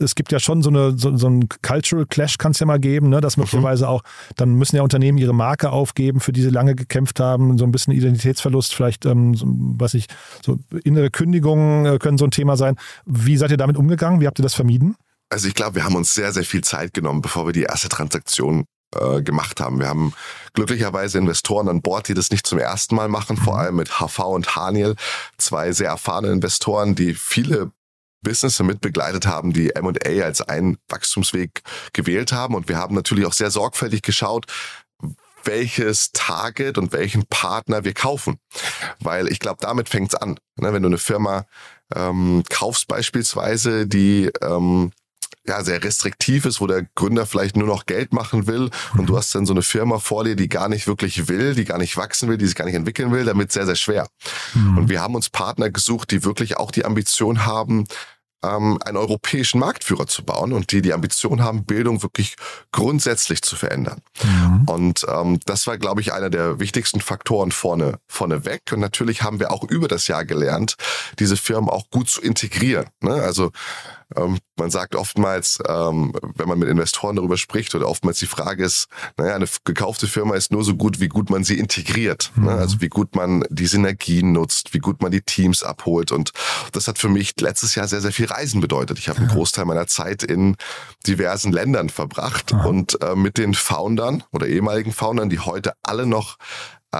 es 0.00 0.14
gibt 0.16 0.32
ja 0.32 0.40
schon 0.40 0.62
so, 0.62 0.70
eine, 0.70 0.98
so, 0.98 1.16
so 1.16 1.28
einen 1.28 1.48
Cultural 1.62 2.04
Clash 2.06 2.36
kann 2.38 2.52
es 2.52 2.58
ja 2.58 2.66
mal 2.66 2.80
geben, 2.80 3.08
ne? 3.10 3.20
dass 3.20 3.36
mhm. 3.36 3.42
möglicherweise 3.42 3.88
auch, 3.88 4.02
dann 4.36 4.54
müssen 4.54 4.76
ja 4.76 4.82
Unternehmen 4.82 5.18
ihre 5.18 5.34
Marke 5.34 5.70
aufgeben, 5.70 6.20
für 6.20 6.32
die 6.32 6.42
sie 6.42 6.50
lange 6.50 6.74
gekämpft 6.74 7.20
haben, 7.20 7.56
so 7.58 7.64
ein 7.64 7.72
bisschen 7.72 7.92
Identitätsverlust, 7.92 8.74
vielleicht, 8.74 9.06
ähm, 9.06 9.34
so, 9.34 9.46
weiß 9.84 9.94
ich, 9.94 10.06
so 10.44 10.58
innere 10.82 11.10
Kündigungen 11.10 11.86
äh, 11.86 11.98
können 11.98 12.18
so 12.18 12.24
ein 12.24 12.30
Thema 12.30 12.56
sein. 12.56 12.76
Wie 13.04 13.36
seid 13.36 13.50
ihr 13.50 13.56
damit 13.56 13.76
umgegangen? 13.76 14.20
Wie 14.20 14.26
habt 14.26 14.38
ihr 14.38 14.42
das 14.42 14.54
vermieden? 14.54 14.96
Also 15.30 15.48
ich 15.48 15.54
glaube, 15.54 15.76
wir 15.76 15.84
haben 15.84 15.96
uns 15.96 16.14
sehr, 16.14 16.32
sehr 16.32 16.44
viel 16.44 16.62
Zeit 16.62 16.94
genommen, 16.94 17.22
bevor 17.22 17.46
wir 17.46 17.52
die 17.52 17.62
erste 17.62 17.88
Transaktion 17.88 18.64
äh, 18.94 19.22
gemacht 19.22 19.60
haben. 19.60 19.80
Wir 19.80 19.88
haben 19.88 20.12
glücklicherweise 20.52 21.18
Investoren 21.18 21.68
an 21.68 21.82
Bord, 21.82 22.08
die 22.08 22.14
das 22.14 22.30
nicht 22.30 22.46
zum 22.46 22.58
ersten 22.58 22.94
Mal 22.94 23.08
machen, 23.08 23.36
vor 23.36 23.54
mhm. 23.54 23.60
allem 23.60 23.76
mit 23.76 24.00
HV 24.00 24.18
und 24.20 24.56
Haniel, 24.56 24.96
zwei 25.38 25.72
sehr 25.72 25.88
erfahrene 25.88 26.30
Investoren, 26.30 26.94
die 26.94 27.14
viele 27.14 27.72
Business 28.22 28.58
mit 28.60 28.80
begleitet 28.80 29.26
haben, 29.26 29.52
die 29.52 29.74
M&A 29.74 30.24
als 30.24 30.40
einen 30.40 30.78
Wachstumsweg 30.88 31.62
gewählt 31.92 32.32
haben. 32.32 32.54
Und 32.54 32.68
wir 32.68 32.78
haben 32.78 32.94
natürlich 32.94 33.26
auch 33.26 33.32
sehr 33.32 33.50
sorgfältig 33.50 34.02
geschaut, 34.02 34.46
welches 35.46 36.12
Target 36.12 36.78
und 36.78 36.92
welchen 36.92 37.26
Partner 37.26 37.84
wir 37.84 37.94
kaufen. 37.94 38.38
Weil 39.00 39.28
ich 39.28 39.40
glaube, 39.40 39.58
damit 39.60 39.88
fängt's 39.88 40.14
an. 40.14 40.38
Ne, 40.56 40.72
wenn 40.72 40.82
du 40.82 40.88
eine 40.88 40.98
Firma 40.98 41.46
ähm, 41.94 42.42
kaufst 42.48 42.88
beispielsweise, 42.88 43.86
die 43.86 44.30
ähm, 44.40 44.92
ja, 45.46 45.62
sehr 45.62 45.82
restriktiv 45.82 46.46
ist, 46.46 46.60
wo 46.60 46.66
der 46.66 46.86
Gründer 46.94 47.26
vielleicht 47.26 47.56
nur 47.56 47.66
noch 47.66 47.86
Geld 47.86 48.12
machen 48.12 48.46
will 48.46 48.70
und 48.96 49.08
du 49.08 49.12
mhm. 49.12 49.16
hast 49.16 49.34
dann 49.34 49.46
so 49.46 49.52
eine 49.52 49.62
Firma 49.62 49.98
vor 49.98 50.24
dir, 50.24 50.36
die 50.36 50.48
gar 50.48 50.68
nicht 50.68 50.86
wirklich 50.86 51.28
will, 51.28 51.54
die 51.54 51.64
gar 51.64 51.78
nicht 51.78 51.96
wachsen 51.96 52.28
will, 52.28 52.38
die 52.38 52.46
sich 52.46 52.54
gar 52.54 52.64
nicht 52.64 52.74
entwickeln 52.74 53.12
will, 53.12 53.24
damit 53.24 53.52
sehr, 53.52 53.66
sehr 53.66 53.74
schwer. 53.74 54.08
Mhm. 54.54 54.78
Und 54.78 54.88
wir 54.88 55.02
haben 55.02 55.14
uns 55.14 55.28
Partner 55.28 55.70
gesucht, 55.70 56.10
die 56.10 56.24
wirklich 56.24 56.56
auch 56.56 56.70
die 56.70 56.84
Ambition 56.84 57.44
haben, 57.44 57.84
ähm, 58.44 58.78
einen 58.84 58.96
europäischen 58.96 59.58
Marktführer 59.58 60.06
zu 60.06 60.24
bauen 60.24 60.52
und 60.52 60.72
die 60.72 60.82
die 60.82 60.92
Ambition 60.92 61.42
haben, 61.42 61.64
Bildung 61.64 62.02
wirklich 62.02 62.36
grundsätzlich 62.72 63.42
zu 63.42 63.56
verändern. 63.56 64.00
Mhm. 64.22 64.64
Und 64.66 65.06
ähm, 65.08 65.40
das 65.46 65.66
war, 65.66 65.78
glaube 65.78 66.00
ich, 66.00 66.12
einer 66.12 66.30
der 66.30 66.60
wichtigsten 66.60 67.00
Faktoren 67.00 67.52
vorne, 67.52 67.98
vorne 68.08 68.44
weg. 68.44 68.62
Und 68.72 68.80
natürlich 68.80 69.22
haben 69.22 69.40
wir 69.40 69.52
auch 69.52 69.64
über 69.64 69.88
das 69.88 70.08
Jahr 70.08 70.24
gelernt, 70.24 70.76
diese 71.18 71.36
Firmen 71.36 71.70
auch 71.70 71.90
gut 71.90 72.08
zu 72.08 72.20
integrieren. 72.20 72.86
Ne? 73.00 73.14
Also 73.14 73.50
ähm, 74.16 74.38
man 74.56 74.70
sagt 74.70 74.94
oftmals, 74.94 75.58
ähm, 75.68 76.12
wenn 76.36 76.48
man 76.48 76.58
mit 76.58 76.68
Investoren 76.68 77.16
darüber 77.16 77.36
spricht, 77.36 77.74
oder 77.74 77.88
oftmals 77.88 78.18
die 78.18 78.26
Frage 78.26 78.64
ist, 78.64 78.86
naja, 79.16 79.34
eine 79.34 79.46
gekaufte 79.64 80.06
Firma 80.06 80.34
ist 80.34 80.52
nur 80.52 80.64
so 80.64 80.74
gut, 80.76 81.00
wie 81.00 81.08
gut 81.08 81.30
man 81.30 81.44
sie 81.44 81.58
integriert. 81.58 82.32
Ne? 82.36 82.42
Mhm. 82.42 82.46
Ne? 82.46 82.52
Also 82.52 82.80
wie 82.80 82.88
gut 82.88 83.16
man 83.16 83.44
die 83.50 83.66
Synergien 83.66 84.32
nutzt, 84.32 84.74
wie 84.74 84.78
gut 84.78 85.02
man 85.02 85.10
die 85.10 85.22
Teams 85.22 85.62
abholt. 85.62 86.12
Und 86.12 86.32
das 86.72 86.88
hat 86.88 86.98
für 86.98 87.08
mich 87.08 87.34
letztes 87.40 87.74
Jahr 87.74 87.88
sehr, 87.88 88.00
sehr 88.00 88.12
viel 88.12 88.26
Reisen 88.26 88.60
bedeutet. 88.60 88.98
Ich 88.98 89.08
habe 89.08 89.18
einen 89.18 89.28
Großteil 89.28 89.64
meiner 89.64 89.86
Zeit 89.86 90.22
in 90.22 90.56
diversen 91.06 91.52
Ländern 91.52 91.88
verbracht 91.88 92.52
Aha. 92.52 92.66
und 92.66 93.00
äh, 93.02 93.14
mit 93.14 93.38
den 93.38 93.54
Foundern 93.54 94.22
oder 94.32 94.46
ehemaligen 94.46 94.92
Foundern, 94.92 95.30
die 95.30 95.40
heute 95.40 95.72
alle 95.82 96.06
noch 96.06 96.36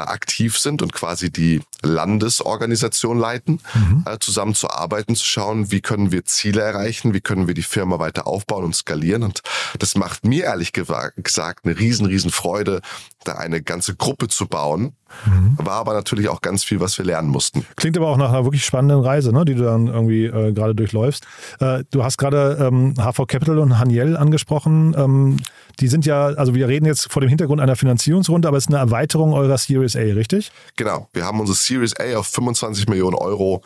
aktiv 0.02 0.58
sind 0.58 0.82
und 0.82 0.92
quasi 0.92 1.30
die 1.30 1.60
Landesorganisation 1.82 3.18
leiten, 3.18 3.60
mhm. 3.74 4.04
äh, 4.06 4.18
zusammenzuarbeiten, 4.18 5.16
zu 5.16 5.24
schauen, 5.24 5.70
wie 5.70 5.80
können 5.80 6.12
wir 6.12 6.24
Ziele 6.24 6.62
erreichen, 6.62 7.14
wie 7.14 7.20
können 7.20 7.46
wir 7.46 7.54
die 7.54 7.62
Firma 7.62 7.98
weiter 7.98 8.26
aufbauen 8.26 8.64
und 8.64 8.74
skalieren. 8.74 9.22
Und 9.22 9.42
das 9.78 9.94
macht 9.94 10.24
mir 10.24 10.44
ehrlich 10.44 10.72
gesagt 10.72 11.64
eine 11.64 11.78
riesen, 11.78 12.06
riesen 12.06 12.30
Freude, 12.30 12.80
da 13.24 13.34
eine 13.34 13.62
ganze 13.62 13.94
Gruppe 13.96 14.28
zu 14.28 14.46
bauen. 14.46 14.94
Mhm. 15.26 15.56
War 15.58 15.76
aber 15.76 15.94
natürlich 15.94 16.28
auch 16.28 16.40
ganz 16.40 16.64
viel, 16.64 16.80
was 16.80 16.98
wir 16.98 17.04
lernen 17.04 17.28
mussten. 17.28 17.64
Klingt 17.76 17.96
aber 17.96 18.08
auch 18.08 18.16
nach 18.16 18.30
einer 18.30 18.44
wirklich 18.44 18.64
spannenden 18.64 19.00
Reise, 19.00 19.32
ne, 19.32 19.44
die 19.44 19.54
du 19.54 19.64
dann 19.64 19.86
irgendwie 19.86 20.26
äh, 20.26 20.52
gerade 20.52 20.74
durchläufst. 20.74 21.26
Äh, 21.60 21.84
du 21.90 22.04
hast 22.04 22.18
gerade 22.18 22.58
ähm, 22.60 22.94
HV 22.98 23.26
Capital 23.26 23.58
und 23.58 23.78
Haniel 23.78 24.16
angesprochen. 24.16 24.94
Ähm, 24.96 25.36
die 25.80 25.88
sind 25.88 26.06
ja, 26.06 26.26
also 26.26 26.54
wir 26.54 26.68
reden 26.68 26.86
jetzt 26.86 27.10
vor 27.10 27.20
dem 27.20 27.28
Hintergrund 27.28 27.60
einer 27.60 27.76
Finanzierungsrunde, 27.76 28.46
aber 28.48 28.56
es 28.56 28.64
ist 28.64 28.68
eine 28.68 28.78
Erweiterung 28.78 29.32
eurer 29.32 29.58
Series 29.58 29.96
A, 29.96 30.00
richtig? 30.00 30.52
Genau. 30.76 31.08
Wir 31.12 31.24
haben 31.24 31.40
unsere 31.40 31.56
Series 31.56 31.94
A 31.98 32.18
auf 32.18 32.26
25 32.28 32.88
Millionen 32.88 33.16
Euro 33.16 33.62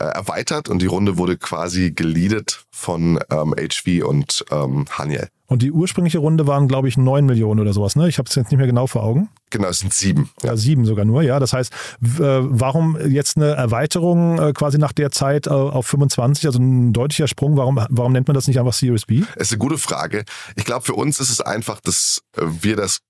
äh, 0.00 0.04
erweitert 0.04 0.68
und 0.68 0.80
die 0.80 0.86
Runde 0.86 1.18
wurde 1.18 1.36
quasi 1.36 1.92
geleadet 1.92 2.64
von 2.70 3.20
ähm, 3.30 3.54
HV 3.54 4.04
und 4.04 4.44
ähm, 4.50 4.86
Haniel. 4.90 5.28
Und 5.46 5.62
die 5.62 5.72
ursprüngliche 5.72 6.18
Runde 6.18 6.46
waren, 6.46 6.68
glaube 6.68 6.88
ich, 6.88 6.96
9 6.96 7.26
Millionen 7.26 7.60
oder 7.60 7.72
sowas. 7.72 7.96
Ne? 7.96 8.08
Ich 8.08 8.18
habe 8.18 8.28
es 8.28 8.34
jetzt 8.36 8.50
nicht 8.50 8.58
mehr 8.58 8.68
genau 8.68 8.86
vor 8.86 9.02
Augen. 9.02 9.28
Genau, 9.50 9.68
es 9.68 9.80
sind 9.80 9.92
sieben. 9.92 10.30
Ja, 10.44 10.56
sieben 10.56 10.84
sogar 10.84 11.04
nur, 11.04 11.22
ja. 11.22 11.40
Das 11.40 11.52
heißt, 11.52 11.72
äh, 11.72 12.06
warum 12.18 12.96
jetzt 13.10 13.36
eine 13.36 13.50
Erweiterung 13.56 14.38
äh, 14.38 14.52
quasi 14.52 14.78
nach 14.78 14.92
der 14.92 15.10
Zeit 15.10 15.48
äh, 15.48 15.50
auf 15.50 15.88
25, 15.88 16.46
also 16.46 16.60
ein 16.60 16.92
deutlicher 16.92 17.26
Sprung? 17.26 17.56
Warum, 17.56 17.84
warum 17.90 18.12
nennt 18.12 18.28
man 18.28 18.36
das 18.36 18.46
nicht 18.46 18.60
einfach 18.60 18.72
Series 18.72 19.06
B? 19.06 19.24
Das 19.34 19.48
ist 19.48 19.52
eine 19.52 19.58
gute 19.58 19.76
Frage. 19.76 20.24
Ich 20.54 20.64
glaube, 20.64 20.84
für 20.84 20.94
uns 20.94 21.18
ist 21.18 21.30
es 21.30 21.40
einfach, 21.40 21.80
dass 21.80 22.22
wir 22.36 22.76
das 22.76 23.00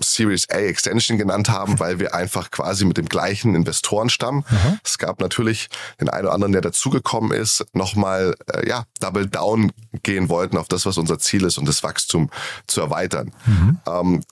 Series 0.00 0.48
A 0.50 0.58
Extension 0.58 1.18
genannt 1.18 1.48
haben, 1.48 1.80
weil 1.80 1.98
wir 1.98 2.14
einfach 2.14 2.50
quasi 2.50 2.84
mit 2.84 2.96
dem 2.96 3.06
gleichen 3.06 3.54
Investorenstamm. 3.54 4.44
Mhm. 4.48 4.78
Es 4.84 4.98
gab 4.98 5.20
natürlich 5.20 5.68
den 6.00 6.08
einen 6.08 6.26
oder 6.26 6.34
anderen, 6.34 6.52
der 6.52 6.62
dazugekommen 6.62 7.32
ist, 7.32 7.66
nochmal 7.72 8.34
äh, 8.52 8.68
ja, 8.68 8.84
Double 9.00 9.26
Down 9.26 9.72
gehen 10.02 10.28
wollten 10.28 10.56
auf 10.56 10.68
das, 10.68 10.86
was 10.86 10.98
unser 10.98 11.18
Ziel 11.18 11.44
ist 11.44 11.58
und 11.58 11.66
das 11.66 11.82
Wachstum 11.82 12.30
zu 12.66 12.80
erweitern. 12.80 13.32
Mhm. 13.46 13.78
Ähm, 13.86 14.22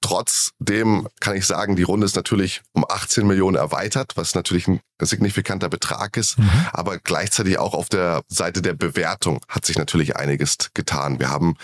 Trotzdem 0.00 1.08
kann 1.20 1.36
ich 1.36 1.46
sagen, 1.46 1.76
die 1.76 1.82
Runde 1.82 2.06
ist 2.06 2.16
natürlich 2.16 2.62
um 2.72 2.84
18 2.88 3.26
Millionen 3.26 3.56
erweitert, 3.56 4.16
was 4.16 4.34
natürlich 4.34 4.68
ein 4.68 4.80
signifikanter 5.00 5.68
Betrag 5.68 6.16
ist. 6.16 6.38
Mhm. 6.38 6.50
Aber 6.72 6.98
gleichzeitig 6.98 7.58
auch 7.58 7.74
auf 7.74 7.88
der 7.88 8.22
Seite 8.28 8.62
der 8.62 8.74
Bewertung 8.74 9.40
hat 9.48 9.64
sich 9.64 9.76
natürlich 9.76 10.16
einiges 10.16 10.56
getan. 10.74 11.18
Wir 11.18 11.30
haben 11.30 11.56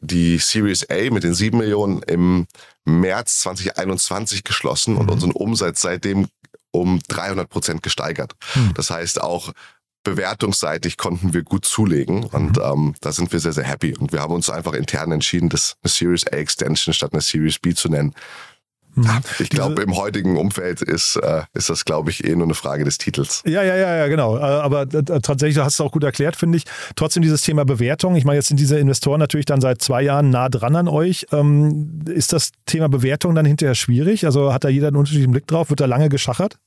die 0.00 0.38
Series 0.38 0.88
A 0.90 1.10
mit 1.10 1.24
den 1.24 1.34
7 1.34 1.56
Millionen 1.56 2.02
im 2.02 2.46
März 2.84 3.40
2021 3.40 4.44
geschlossen 4.44 4.94
mhm. 4.94 5.00
und 5.00 5.10
unseren 5.10 5.32
Umsatz 5.32 5.80
seitdem 5.80 6.28
um 6.70 7.00
300 7.08 7.48
Prozent 7.48 7.82
gesteigert. 7.82 8.34
Mhm. 8.54 8.74
Das 8.74 8.90
heißt 8.90 9.20
auch 9.20 9.52
bewertungsseitig 10.04 10.96
konnten 10.96 11.34
wir 11.34 11.42
gut 11.42 11.64
zulegen 11.64 12.24
und 12.24 12.56
mhm. 12.56 12.62
ähm, 12.62 12.94
da 13.00 13.12
sind 13.12 13.32
wir 13.32 13.40
sehr, 13.40 13.52
sehr 13.52 13.64
happy. 13.64 13.94
Und 13.96 14.12
wir 14.12 14.20
haben 14.20 14.32
uns 14.32 14.48
einfach 14.48 14.72
intern 14.72 15.12
entschieden, 15.12 15.48
das 15.48 15.76
eine 15.82 15.90
Series 15.90 16.26
A 16.26 16.36
Extension 16.36 16.94
statt 16.94 17.12
eine 17.12 17.20
Series 17.20 17.58
B 17.58 17.74
zu 17.74 17.88
nennen. 17.88 18.14
Mhm. 18.94 19.20
Ich 19.38 19.50
glaube, 19.50 19.82
im 19.82 19.96
heutigen 19.96 20.36
Umfeld 20.36 20.82
ist, 20.82 21.16
äh, 21.16 21.42
ist 21.54 21.70
das, 21.70 21.84
glaube 21.84 22.10
ich, 22.10 22.24
eh 22.24 22.34
nur 22.34 22.44
eine 22.44 22.54
Frage 22.54 22.84
des 22.84 22.98
Titels. 22.98 23.42
Ja, 23.46 23.62
ja, 23.62 23.76
ja, 23.76 23.96
ja, 23.96 24.08
genau. 24.08 24.36
Äh, 24.36 24.40
aber 24.40 24.82
äh, 24.82 25.20
tatsächlich 25.20 25.58
hast 25.58 25.78
du 25.78 25.84
auch 25.84 25.92
gut 25.92 26.04
erklärt, 26.04 26.36
finde 26.36 26.58
ich. 26.58 26.64
Trotzdem 26.96 27.22
dieses 27.22 27.42
Thema 27.42 27.64
Bewertung. 27.64 28.16
Ich 28.16 28.24
meine, 28.24 28.36
jetzt 28.36 28.48
sind 28.48 28.58
diese 28.58 28.78
Investoren 28.78 29.20
natürlich 29.20 29.46
dann 29.46 29.60
seit 29.60 29.82
zwei 29.82 30.02
Jahren 30.02 30.30
nah 30.30 30.48
dran 30.48 30.76
an 30.76 30.88
euch. 30.88 31.26
Ähm, 31.32 32.00
ist 32.06 32.32
das 32.32 32.50
Thema 32.66 32.88
Bewertung 32.88 33.34
dann 33.34 33.46
hinterher 33.46 33.74
schwierig? 33.74 34.26
Also 34.26 34.52
hat 34.52 34.64
da 34.64 34.68
jeder 34.68 34.88
einen 34.88 34.96
unterschiedlichen 34.96 35.32
Blick 35.32 35.46
drauf? 35.46 35.70
Wird 35.70 35.80
da 35.80 35.86
lange 35.86 36.08
geschachert? 36.08 36.58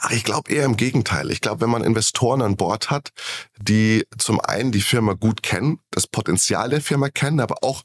Ach, 0.00 0.10
ich 0.10 0.24
glaube 0.24 0.50
eher 0.52 0.64
im 0.64 0.76
Gegenteil. 0.76 1.30
Ich 1.30 1.40
glaube, 1.40 1.60
wenn 1.60 1.70
man 1.70 1.84
Investoren 1.84 2.42
an 2.42 2.56
Bord 2.56 2.90
hat, 2.90 3.10
die 3.58 4.04
zum 4.18 4.40
einen 4.40 4.72
die 4.72 4.80
Firma 4.80 5.12
gut 5.12 5.42
kennen, 5.42 5.80
das 5.90 6.06
Potenzial 6.06 6.70
der 6.70 6.80
Firma 6.80 7.08
kennen, 7.08 7.40
aber 7.40 7.56
auch 7.62 7.82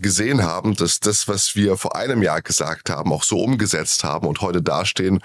gesehen 0.00 0.42
haben, 0.42 0.74
dass 0.74 1.00
das, 1.00 1.28
was 1.28 1.54
wir 1.56 1.76
vor 1.76 1.96
einem 1.96 2.22
Jahr 2.22 2.42
gesagt 2.42 2.90
haben, 2.90 3.12
auch 3.12 3.22
so 3.22 3.38
umgesetzt 3.40 4.04
haben 4.04 4.26
und 4.26 4.40
heute 4.40 4.62
dastehen, 4.62 5.20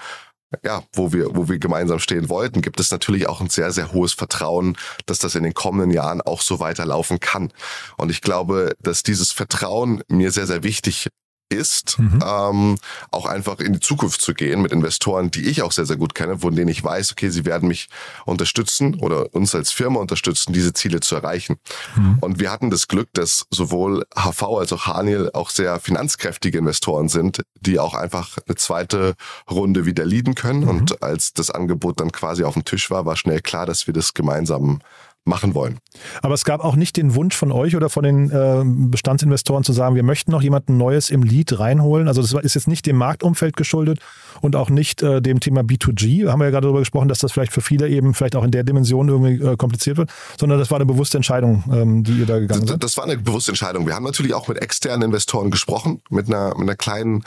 ja, 0.64 0.82
wo 0.92 1.12
wir, 1.12 1.34
wo 1.34 1.48
wir 1.48 1.58
gemeinsam 1.58 1.98
stehen 1.98 2.28
wollten, 2.28 2.62
gibt 2.62 2.78
es 2.80 2.90
natürlich 2.90 3.28
auch 3.28 3.40
ein 3.40 3.48
sehr, 3.48 3.72
sehr 3.72 3.92
hohes 3.92 4.12
Vertrauen, 4.12 4.76
dass 5.06 5.18
das 5.18 5.34
in 5.34 5.42
den 5.42 5.54
kommenden 5.54 5.90
Jahren 5.90 6.20
auch 6.20 6.40
so 6.40 6.60
weiterlaufen 6.60 7.20
kann. 7.20 7.52
Und 7.96 8.10
ich 8.10 8.22
glaube, 8.22 8.74
dass 8.80 9.02
dieses 9.02 9.32
Vertrauen 9.32 10.02
mir 10.08 10.30
sehr, 10.30 10.46
sehr 10.46 10.62
wichtig 10.62 11.08
ist, 11.48 11.98
mhm. 11.98 12.22
ähm, 12.24 12.78
auch 13.10 13.26
einfach 13.26 13.60
in 13.60 13.72
die 13.72 13.80
Zukunft 13.80 14.20
zu 14.20 14.34
gehen 14.34 14.62
mit 14.62 14.72
Investoren, 14.72 15.30
die 15.30 15.46
ich 15.46 15.62
auch 15.62 15.72
sehr, 15.72 15.86
sehr 15.86 15.96
gut 15.96 16.14
kenne, 16.14 16.38
von 16.38 16.56
denen 16.56 16.68
ich 16.68 16.82
weiß, 16.82 17.12
okay, 17.12 17.30
sie 17.30 17.44
werden 17.44 17.68
mich 17.68 17.88
unterstützen 18.24 18.96
oder 18.96 19.34
uns 19.34 19.54
als 19.54 19.70
Firma 19.70 20.00
unterstützen, 20.00 20.52
diese 20.52 20.72
Ziele 20.72 21.00
zu 21.00 21.14
erreichen. 21.14 21.56
Mhm. 21.94 22.18
Und 22.20 22.40
wir 22.40 22.50
hatten 22.50 22.70
das 22.70 22.88
Glück, 22.88 23.08
dass 23.12 23.46
sowohl 23.50 24.04
HV 24.14 24.42
als 24.42 24.72
auch 24.72 24.86
Haniel 24.86 25.30
auch 25.34 25.50
sehr 25.50 25.78
finanzkräftige 25.78 26.58
Investoren 26.58 27.08
sind, 27.08 27.42
die 27.60 27.78
auch 27.78 27.94
einfach 27.94 28.38
eine 28.46 28.56
zweite 28.56 29.14
Runde 29.50 29.86
wieder 29.86 30.04
leaden 30.04 30.34
können. 30.34 30.62
Mhm. 30.62 30.68
Und 30.68 31.02
als 31.02 31.32
das 31.32 31.50
Angebot 31.50 32.00
dann 32.00 32.12
quasi 32.12 32.44
auf 32.44 32.54
dem 32.54 32.64
Tisch 32.64 32.90
war, 32.90 33.06
war 33.06 33.16
schnell 33.16 33.40
klar, 33.40 33.66
dass 33.66 33.86
wir 33.86 33.94
das 33.94 34.14
gemeinsam 34.14 34.80
machen 35.26 35.54
wollen. 35.54 35.78
Aber 36.22 36.34
es 36.34 36.44
gab 36.44 36.62
auch 36.62 36.76
nicht 36.76 36.96
den 36.96 37.14
Wunsch 37.14 37.36
von 37.36 37.52
euch 37.52 37.76
oder 37.76 37.90
von 37.90 38.04
den 38.04 38.30
äh, 38.30 38.62
Bestandsinvestoren 38.64 39.64
zu 39.64 39.72
sagen, 39.72 39.94
wir 39.94 40.02
möchten 40.02 40.30
noch 40.30 40.42
jemanden 40.42 40.76
Neues 40.76 41.10
im 41.10 41.22
Lead 41.22 41.58
reinholen. 41.58 42.08
Also 42.08 42.22
das 42.22 42.32
ist 42.32 42.54
jetzt 42.54 42.68
nicht 42.68 42.86
dem 42.86 42.96
Marktumfeld 42.96 43.56
geschuldet 43.56 44.00
und 44.40 44.56
auch 44.56 44.70
nicht 44.70 45.02
äh, 45.02 45.20
dem 45.20 45.40
Thema 45.40 45.62
B2G. 45.62 46.28
Haben 46.28 46.40
wir 46.40 46.46
ja 46.46 46.50
gerade 46.50 46.66
darüber 46.66 46.80
gesprochen, 46.80 47.08
dass 47.08 47.18
das 47.18 47.32
vielleicht 47.32 47.52
für 47.52 47.60
viele 47.60 47.88
eben 47.88 48.14
vielleicht 48.14 48.36
auch 48.36 48.44
in 48.44 48.50
der 48.50 48.64
Dimension 48.64 49.08
irgendwie 49.08 49.42
äh, 49.42 49.56
kompliziert 49.56 49.96
wird, 49.96 50.10
sondern 50.38 50.58
das 50.58 50.70
war 50.70 50.76
eine 50.76 50.86
bewusste 50.86 51.18
Entscheidung, 51.18 51.64
ähm, 51.72 52.04
die 52.04 52.12
ihr 52.12 52.26
da 52.26 52.38
gegangen 52.38 52.66
seid. 52.66 52.82
Das 52.82 52.96
war 52.96 53.04
eine 53.04 53.16
bewusste 53.16 53.50
Entscheidung. 53.50 53.86
Wir 53.86 53.94
haben 53.94 54.04
natürlich 54.04 54.34
auch 54.34 54.48
mit 54.48 54.58
externen 54.58 55.02
Investoren 55.02 55.50
gesprochen, 55.50 56.02
mit 56.10 56.28
einer, 56.28 56.50
mit 56.50 56.62
einer 56.62 56.76
kleinen 56.76 57.24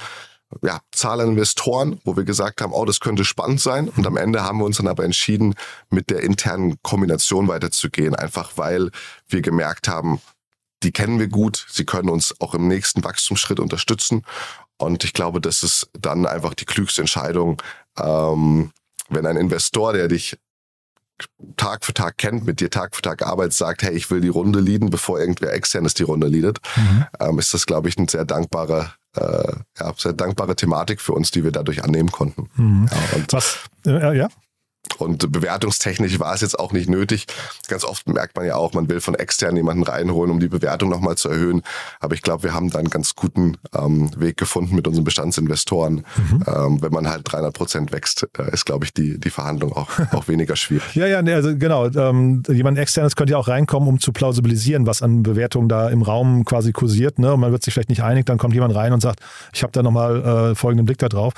ja, 0.62 0.80
Zahl 0.92 1.22
an 1.22 1.30
Investoren, 1.30 2.00
wo 2.04 2.16
wir 2.16 2.24
gesagt 2.24 2.62
haben, 2.62 2.74
oh, 2.74 2.86
das 2.86 3.00
könnte 3.00 3.24
spannend 3.24 3.62
sein. 3.62 3.90
Und 3.90 4.08
am 4.08 4.18
Ende 4.18 4.44
haben 4.44 4.60
wir 4.60 4.66
uns 4.66 4.78
dann 4.78 4.88
aber 4.88 5.04
entschieden, 5.04 5.56
mit 5.90 6.10
der 6.10 6.22
internen 6.22 6.82
Kombination 6.82 7.48
weiterzugehen, 7.48 8.16
einfach 8.16 8.54
weil 8.56 8.90
wir 9.28 9.42
gemerkt 9.42 9.88
haben, 9.88 10.20
die 10.84 10.92
kennen 10.92 11.20
wir 11.20 11.28
gut, 11.28 11.66
sie 11.70 11.86
können 11.86 12.10
uns 12.10 12.34
auch 12.40 12.54
im 12.54 12.68
nächsten 12.68 13.04
Wachstumsschritt 13.04 13.60
unterstützen. 13.60 14.24
Und 14.78 15.04
ich 15.04 15.14
glaube, 15.14 15.42
das 15.42 15.62
ist 15.62 15.90
dann 15.94 16.26
einfach 16.26 16.54
die 16.54 16.66
klügste 16.66 17.02
Entscheidung, 17.02 17.62
ähm, 17.98 18.72
wenn 19.10 19.26
ein 19.26 19.38
Investor, 19.38 19.94
der 19.94 20.08
dich 20.08 20.38
Tag 21.58 21.84
für 21.84 21.94
Tag 21.94 22.18
kennt, 22.18 22.46
mit 22.46 22.62
dir 22.62 22.70
Tag 22.70 22.96
für 22.96 23.02
Tag 23.02 23.24
arbeitet, 23.24 23.54
sagt, 23.54 23.84
hey, 23.84 23.94
ich 23.94 24.10
will 24.10 24.22
die 24.22 24.30
Runde 24.30 24.62
leaden, 24.62 24.90
bevor 24.90 25.20
irgendwer 25.20 25.54
externes 25.54 25.94
die 25.94 26.04
Runde 26.04 26.28
leadet, 26.28 26.60
mhm. 26.78 27.06
ähm, 27.20 27.40
ist 27.40 27.54
das, 27.54 27.66
glaube 27.66 27.90
ich, 27.90 27.98
ein 27.98 28.08
sehr 28.08 28.24
dankbarer 28.24 28.94
äh, 29.16 29.54
ja, 29.80 29.94
sehr 29.98 30.14
dankbare 30.14 30.56
Thematik 30.56 31.02
für 31.02 31.14
uns, 31.14 31.32
die 31.32 31.44
wir 31.44 31.52
dadurch 31.52 31.84
annehmen 31.84 32.12
konnten. 32.12 32.50
Mhm. 32.56 32.90
Ja, 32.92 33.18
und 33.18 33.34
Was? 33.34 33.60
Äh, 33.86 34.18
ja? 34.18 34.30
Und 34.98 35.32
bewertungstechnisch 35.32 36.20
war 36.20 36.34
es 36.34 36.42
jetzt 36.42 36.60
auch 36.60 36.72
nicht 36.72 36.90
nötig. 36.90 37.26
Ganz 37.68 37.84
oft 37.84 38.08
merkt 38.08 38.36
man 38.36 38.46
ja 38.46 38.56
auch, 38.56 38.74
man 38.74 38.90
will 38.90 39.02
von 39.02 39.16
extern 39.16 39.56
jemanden 39.56 39.84
reinholen, 39.84 40.32
um 40.32 40.40
die 40.40 40.48
Bewertung 40.48 40.90
nochmal 40.90 41.16
zu 41.16 41.30
erhöhen. 41.30 41.62
Aber 42.00 42.16
ich 42.16 42.22
glaube, 42.22 42.44
wir 42.44 42.54
haben 42.54 42.70
da 42.70 42.80
einen 42.80 42.90
ganz 42.90 43.16
guten 43.16 43.58
ähm, 43.74 44.12
Weg 44.20 44.38
gefunden 44.38 44.76
mit 44.76 44.88
unseren 44.88 45.04
Bestandsinvestoren. 45.04 46.06
Mhm. 46.18 46.44
Ähm, 46.48 46.82
wenn 46.82 46.92
man 46.92 47.10
halt 47.10 47.32
300 47.32 47.54
Prozent 47.54 47.92
wächst, 47.92 48.28
äh, 48.38 48.52
ist, 48.52 48.66
glaube 48.66 48.86
ich, 48.86 48.94
die, 48.94 49.20
die 49.20 49.30
Verhandlung 49.30 49.74
auch, 49.74 49.90
auch 50.12 50.28
weniger 50.28 50.56
schwierig. 50.56 50.96
ja, 50.96 51.06
ja, 51.08 51.20
also 51.20 51.56
genau. 51.56 51.88
Ähm, 51.88 52.44
jemand 52.48 52.78
externes 52.78 53.16
könnte 53.16 53.32
ja 53.32 53.38
auch 53.38 53.48
reinkommen, 53.48 53.88
um 53.88 54.00
zu 54.00 54.12
plausibilisieren, 54.12 54.86
was 54.86 55.02
an 55.02 55.24
Bewertungen 55.24 55.70
da 55.70 55.90
im 55.90 56.02
Raum 56.02 56.46
quasi 56.46 56.72
kursiert. 56.72 57.20
Ne? 57.20 57.34
Und 57.34 57.40
man 57.40 57.52
wird 57.52 57.64
sich 57.64 57.74
vielleicht 57.74 57.90
nicht 57.90 58.04
einig, 58.04 58.26
dann 58.26 58.38
kommt 58.38 58.54
jemand 58.54 58.76
rein 58.76 58.94
und 58.94 59.02
sagt, 59.02 59.20
ich 59.54 59.64
habe 59.64 59.72
da 59.72 59.84
nochmal 59.84 60.52
äh, 60.52 60.56
folgenden 60.56 60.86
Blick 60.86 60.98
da 60.98 61.10
drauf. 61.10 61.34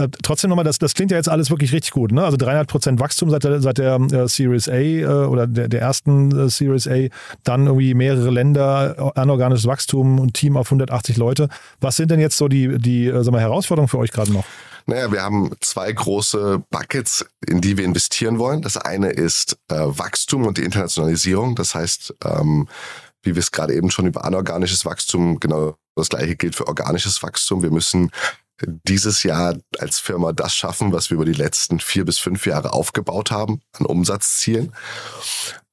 Äh, 0.00 0.08
trotzdem 0.22 0.48
nochmal, 0.48 0.64
das, 0.64 0.78
das 0.78 0.94
klingt 0.94 1.10
ja 1.10 1.16
jetzt 1.16 1.28
alles 1.28 1.50
wirklich 1.50 1.72
richtig 1.72 1.92
gut. 1.92 2.12
Ne? 2.12 2.24
Also 2.24 2.36
300 2.38 2.66
Prozent 2.66 3.00
Wachstum 3.00 3.30
seit 3.30 3.44
der, 3.44 3.60
seit 3.60 3.78
der 3.78 3.96
äh, 3.96 4.28
Series 4.28 4.68
A 4.68 4.74
äh, 4.74 5.04
oder 5.04 5.46
der, 5.46 5.68
der 5.68 5.80
ersten 5.80 6.46
äh, 6.46 6.48
Series 6.48 6.88
A, 6.88 7.08
dann 7.44 7.66
irgendwie 7.66 7.94
mehrere 7.94 8.30
Länder, 8.30 9.12
anorganisches 9.14 9.66
Wachstum 9.66 10.18
und 10.18 10.34
Team 10.34 10.56
auf 10.56 10.68
180 10.68 11.16
Leute. 11.16 11.48
Was 11.80 11.96
sind 11.96 12.10
denn 12.10 12.20
jetzt 12.20 12.38
so 12.38 12.48
die, 12.48 12.78
die 12.78 13.06
äh, 13.06 13.22
sag 13.22 13.32
mal, 13.32 13.40
Herausforderungen 13.40 13.88
für 13.88 13.98
euch 13.98 14.10
gerade 14.10 14.32
noch? 14.32 14.44
Naja, 14.86 15.12
wir 15.12 15.22
haben 15.22 15.52
zwei 15.60 15.92
große 15.92 16.62
Buckets, 16.70 17.26
in 17.46 17.60
die 17.60 17.76
wir 17.76 17.84
investieren 17.84 18.38
wollen. 18.38 18.62
Das 18.62 18.78
eine 18.78 19.10
ist 19.10 19.58
äh, 19.68 19.74
Wachstum 19.76 20.46
und 20.46 20.56
die 20.56 20.62
Internationalisierung. 20.62 21.54
Das 21.54 21.74
heißt, 21.74 22.14
ähm, 22.24 22.68
wie 23.22 23.34
wir 23.34 23.40
es 23.40 23.52
gerade 23.52 23.74
eben 23.74 23.90
schon 23.90 24.06
über 24.06 24.24
anorganisches 24.24 24.86
Wachstum, 24.86 25.38
genau 25.38 25.76
das 25.94 26.08
gleiche 26.08 26.36
gilt 26.36 26.54
für 26.54 26.66
organisches 26.66 27.22
Wachstum. 27.22 27.62
Wir 27.62 27.70
müssen 27.70 28.10
dieses 28.66 29.22
Jahr 29.22 29.56
als 29.78 29.98
Firma 29.98 30.32
das 30.32 30.54
schaffen, 30.54 30.92
was 30.92 31.10
wir 31.10 31.16
über 31.16 31.24
die 31.24 31.32
letzten 31.32 31.80
vier 31.80 32.04
bis 32.04 32.18
fünf 32.18 32.46
Jahre 32.46 32.72
aufgebaut 32.72 33.30
haben 33.30 33.60
an 33.72 33.86
Umsatzzielen. 33.86 34.72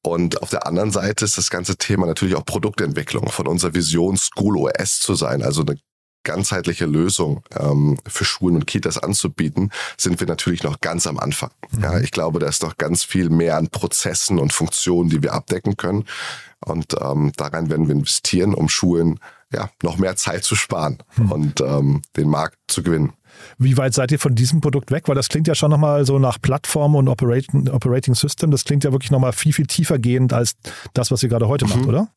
Und 0.02 0.42
auf 0.42 0.50
der 0.50 0.66
anderen 0.66 0.92
Seite 0.92 1.26
ist 1.26 1.38
das 1.38 1.50
ganze 1.50 1.78
Thema 1.78 2.06
natürlich 2.06 2.36
auch 2.36 2.46
Produktentwicklung 2.46 3.30
von 3.30 3.48
unserer 3.48 3.74
Vision 3.74 4.18
School 4.18 4.58
OS 4.58 5.00
zu 5.00 5.16
sein, 5.16 5.44
also 5.44 5.62
eine 5.62 5.78
ganzheitliche 6.24 6.86
Lösung 6.86 7.42
ähm, 7.58 7.98
für 8.06 8.26
Schulen 8.26 8.56
und 8.56 8.68
Kitas 8.68 8.98
anzubieten, 8.98 9.72
sind 9.98 10.20
wir 10.20 10.28
natürlich 10.28 10.62
noch 10.62 10.82
ganz 10.82 11.08
am 11.08 11.18
Anfang. 11.20 11.52
Mhm. 11.72 11.84
Ja, 11.84 12.00
ich 12.00 12.12
glaube, 12.12 12.40
da 12.40 12.48
ist 12.48 12.64
noch 12.64 12.78
ganz 12.78 13.04
viel 13.04 13.30
mehr 13.30 13.56
an 13.56 13.70
Prozessen 13.70 14.38
und 14.38 14.52
Funktionen, 14.52 15.10
die 15.10 15.24
wir 15.24 15.34
abdecken 15.34 15.78
können. 15.78 16.04
Und 16.60 16.96
ähm, 17.00 17.32
daran 17.38 17.70
werden 17.70 17.88
wir 17.88 17.96
investieren, 17.96 18.54
um 18.54 18.68
Schulen 18.68 19.20
ja, 19.54 19.70
noch 19.82 19.98
mehr 19.98 20.16
Zeit 20.16 20.44
zu 20.44 20.56
sparen 20.56 20.98
hm. 21.16 21.32
und 21.32 21.62
ähm, 21.62 22.02
den 22.16 22.30
Markt 22.30 22.58
zu 22.68 22.84
gewinnen. 22.84 23.14
Wie 23.58 23.78
weit 23.78 23.94
seid 23.94 24.12
ihr 24.12 24.20
von 24.20 24.36
diesem 24.36 24.62
Produkt 24.62 24.92
weg? 24.92 25.08
Weil 25.08 25.16
das 25.16 25.30
klingt 25.30 25.48
ja 25.48 25.56
schon 25.56 25.72
nochmal 25.72 26.06
so 26.06 26.20
nach 26.20 26.42
Plattform 26.42 26.96
und 26.96 27.08
Operating, 27.08 27.70
Operating 27.70 28.16
System. 28.16 28.52
Das 28.52 28.64
klingt 28.64 28.84
ja 28.84 28.92
wirklich 28.92 29.12
nochmal 29.12 29.34
viel, 29.34 29.54
viel 29.54 29.68
tiefer 29.68 30.00
gehend 30.00 30.34
als 30.34 30.56
das, 30.94 31.12
was 31.12 31.24
ihr 31.24 31.30
gerade 31.30 31.48
heute 31.48 31.66
mhm. 31.66 31.72
macht, 31.72 31.86
oder? 31.86 32.08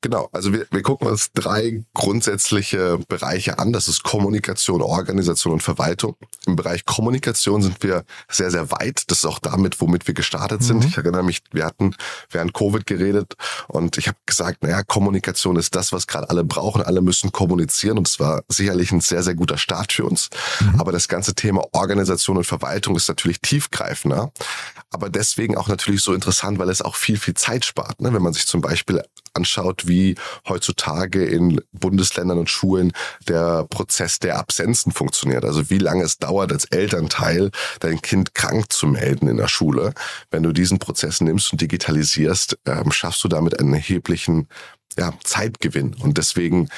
Genau, 0.00 0.28
also 0.32 0.52
wir, 0.52 0.64
wir 0.70 0.82
gucken 0.82 1.08
uns 1.08 1.32
drei 1.32 1.82
grundsätzliche 1.92 2.98
Bereiche 3.08 3.58
an. 3.58 3.72
Das 3.72 3.88
ist 3.88 4.04
Kommunikation, 4.04 4.80
Organisation 4.80 5.54
und 5.54 5.62
Verwaltung. 5.62 6.14
Im 6.46 6.54
Bereich 6.54 6.84
Kommunikation 6.84 7.62
sind 7.62 7.82
wir 7.82 8.04
sehr, 8.30 8.52
sehr 8.52 8.70
weit. 8.70 9.02
Das 9.08 9.18
ist 9.18 9.24
auch 9.24 9.40
damit, 9.40 9.80
womit 9.80 10.06
wir 10.06 10.14
gestartet 10.14 10.62
sind. 10.62 10.78
Mhm. 10.78 10.88
Ich 10.88 10.96
erinnere 10.96 11.24
mich, 11.24 11.42
wir 11.50 11.64
hatten 11.64 11.96
während 12.30 12.54
Covid 12.54 12.86
geredet 12.86 13.34
und 13.66 13.98
ich 13.98 14.06
habe 14.06 14.18
gesagt, 14.24 14.62
naja, 14.62 14.84
Kommunikation 14.84 15.56
ist 15.56 15.74
das, 15.74 15.92
was 15.92 16.06
gerade 16.06 16.30
alle 16.30 16.44
brauchen. 16.44 16.80
Alle 16.80 17.00
müssen 17.00 17.32
kommunizieren 17.32 17.98
und 17.98 18.06
es 18.06 18.20
war 18.20 18.44
sicherlich 18.46 18.92
ein 18.92 19.00
sehr, 19.00 19.24
sehr 19.24 19.34
guter 19.34 19.58
Start 19.58 19.92
für 19.92 20.04
uns. 20.04 20.30
Mhm. 20.60 20.80
Aber 20.80 20.92
das 20.92 21.08
ganze 21.08 21.34
Thema 21.34 21.64
Organisation 21.72 22.36
und 22.36 22.44
Verwaltung 22.44 22.94
ist 22.94 23.08
natürlich 23.08 23.40
tiefgreifender, 23.40 24.30
aber 24.90 25.10
deswegen 25.10 25.56
auch 25.56 25.68
natürlich 25.68 26.02
so 26.02 26.14
interessant, 26.14 26.58
weil 26.60 26.70
es 26.70 26.82
auch 26.82 26.94
viel, 26.94 27.18
viel 27.18 27.34
Zeit 27.34 27.64
spart. 27.64 28.00
Ne? 28.00 28.12
Wenn 28.12 28.22
man 28.22 28.32
sich 28.32 28.46
zum 28.46 28.60
Beispiel 28.60 29.02
anschaut, 29.34 29.86
wie 29.86 30.16
heutzutage 30.48 31.24
in 31.24 31.60
Bundesländern 31.72 32.38
und 32.38 32.50
Schulen 32.50 32.92
der 33.26 33.64
Prozess 33.64 34.18
der 34.18 34.38
Absenzen 34.38 34.92
funktioniert. 34.92 35.44
Also 35.44 35.70
wie 35.70 35.78
lange 35.78 36.04
es 36.04 36.18
dauert 36.18 36.52
als 36.52 36.64
Elternteil, 36.66 37.50
dein 37.80 38.02
Kind 38.02 38.34
krank 38.34 38.72
zu 38.72 38.86
melden 38.86 39.28
in 39.28 39.36
der 39.36 39.48
Schule. 39.48 39.94
Wenn 40.30 40.42
du 40.42 40.52
diesen 40.52 40.78
Prozess 40.78 41.20
nimmst 41.20 41.52
und 41.52 41.60
digitalisierst, 41.60 42.58
ähm, 42.66 42.92
schaffst 42.92 43.22
du 43.24 43.28
damit 43.28 43.58
einen 43.58 43.74
erheblichen 43.74 44.48
ja, 44.96 45.12
Zeitgewinn. 45.24 45.94
Und 45.94 46.18
deswegen 46.18 46.68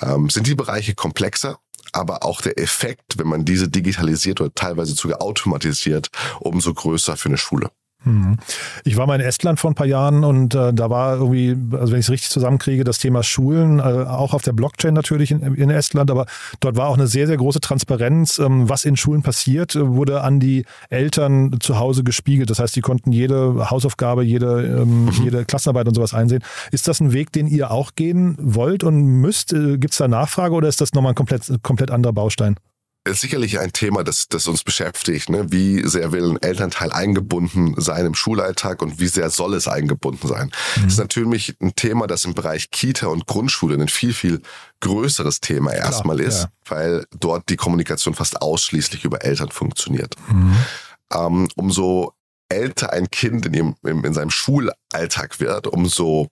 ähm, 0.00 0.30
sind 0.30 0.46
die 0.46 0.54
Bereiche 0.54 0.94
komplexer 0.94 1.58
aber 1.92 2.24
auch 2.24 2.40
der 2.40 2.58
Effekt, 2.58 3.18
wenn 3.18 3.26
man 3.26 3.44
diese 3.44 3.68
digitalisiert 3.68 4.40
oder 4.40 4.54
teilweise 4.54 4.94
sogar 4.94 5.22
automatisiert, 5.22 6.10
umso 6.38 6.72
größer 6.72 7.16
für 7.16 7.30
eine 7.30 7.38
Schule. 7.38 7.70
Mhm. 8.04 8.36
Ich 8.84 8.96
war 8.96 9.06
mal 9.06 9.20
in 9.20 9.26
Estland 9.26 9.60
vor 9.60 9.70
ein 9.70 9.74
paar 9.74 9.86
Jahren 9.86 10.24
und 10.24 10.54
äh, 10.54 10.72
da 10.72 10.88
war 10.88 11.16
irgendwie, 11.16 11.56
also 11.76 11.92
wenn 11.92 12.00
ich 12.00 12.06
es 12.06 12.10
richtig 12.10 12.30
zusammenkriege, 12.30 12.82
das 12.82 12.98
Thema 12.98 13.22
Schulen, 13.22 13.78
äh, 13.78 13.82
auch 13.82 14.32
auf 14.32 14.42
der 14.42 14.52
Blockchain 14.52 14.94
natürlich 14.94 15.30
in, 15.30 15.42
in, 15.42 15.70
Estland, 15.70 16.10
aber 16.10 16.26
dort 16.60 16.76
war 16.76 16.88
auch 16.88 16.96
eine 16.96 17.06
sehr, 17.06 17.26
sehr 17.26 17.36
große 17.36 17.60
Transparenz, 17.60 18.38
ähm, 18.38 18.68
was 18.68 18.84
in 18.84 18.96
Schulen 18.96 19.22
passiert, 19.22 19.76
wurde 19.78 20.22
an 20.22 20.40
die 20.40 20.64
Eltern 20.88 21.58
zu 21.60 21.78
Hause 21.78 22.02
gespiegelt. 22.02 22.48
Das 22.48 22.58
heißt, 22.58 22.74
die 22.74 22.80
konnten 22.80 23.12
jede 23.12 23.70
Hausaufgabe, 23.70 24.24
jede, 24.24 24.80
ähm, 24.82 25.04
mhm. 25.04 25.10
jede 25.22 25.44
Klassenarbeit 25.44 25.86
und 25.86 25.94
sowas 25.94 26.14
einsehen. 26.14 26.42
Ist 26.70 26.88
das 26.88 27.00
ein 27.00 27.12
Weg, 27.12 27.32
den 27.32 27.46
ihr 27.46 27.70
auch 27.70 27.94
gehen 27.96 28.36
wollt 28.40 28.82
und 28.82 29.02
müsst? 29.04 29.52
Äh, 29.52 29.76
Gibt 29.76 29.92
es 29.92 29.98
da 29.98 30.08
Nachfrage 30.08 30.54
oder 30.54 30.68
ist 30.68 30.80
das 30.80 30.94
nochmal 30.94 31.12
ein 31.12 31.16
komplett, 31.16 31.50
komplett 31.62 31.90
anderer 31.90 32.12
Baustein? 32.12 32.56
Ist 33.04 33.20
sicherlich 33.22 33.58
ein 33.58 33.72
Thema, 33.72 34.04
das, 34.04 34.28
das 34.28 34.46
uns 34.46 34.62
beschäftigt. 34.62 35.30
Ne? 35.30 35.50
Wie 35.50 35.86
sehr 35.86 36.12
will 36.12 36.30
ein 36.30 36.42
Elternteil 36.42 36.92
eingebunden 36.92 37.74
sein 37.78 38.04
im 38.06 38.14
Schulalltag 38.14 38.82
und 38.82 39.00
wie 39.00 39.08
sehr 39.08 39.30
soll 39.30 39.54
es 39.54 39.68
eingebunden 39.68 40.28
sein? 40.28 40.50
Mhm. 40.76 40.82
Das 40.82 40.92
ist 40.92 40.98
natürlich 40.98 41.56
ein 41.60 41.74
Thema, 41.74 42.06
das 42.06 42.24
im 42.24 42.34
Bereich 42.34 42.70
Kita 42.70 43.06
und 43.06 43.26
Grundschule 43.26 43.74
ein 43.74 43.88
viel, 43.88 44.12
viel 44.12 44.42
größeres 44.80 45.40
Thema 45.40 45.70
Klar, 45.70 45.86
erstmal 45.86 46.20
ist, 46.20 46.42
ja. 46.42 46.48
weil 46.68 47.06
dort 47.18 47.48
die 47.48 47.56
Kommunikation 47.56 48.14
fast 48.14 48.42
ausschließlich 48.42 49.04
über 49.04 49.24
Eltern 49.24 49.50
funktioniert. 49.50 50.14
Mhm. 50.28 50.56
Ähm, 51.12 51.48
umso 51.56 52.12
älter 52.50 52.92
ein 52.92 53.10
Kind 53.10 53.46
in, 53.46 53.54
ihrem, 53.54 53.76
in 53.82 54.12
seinem 54.12 54.30
Schulalltag 54.30 55.40
wird, 55.40 55.66
umso 55.68 56.28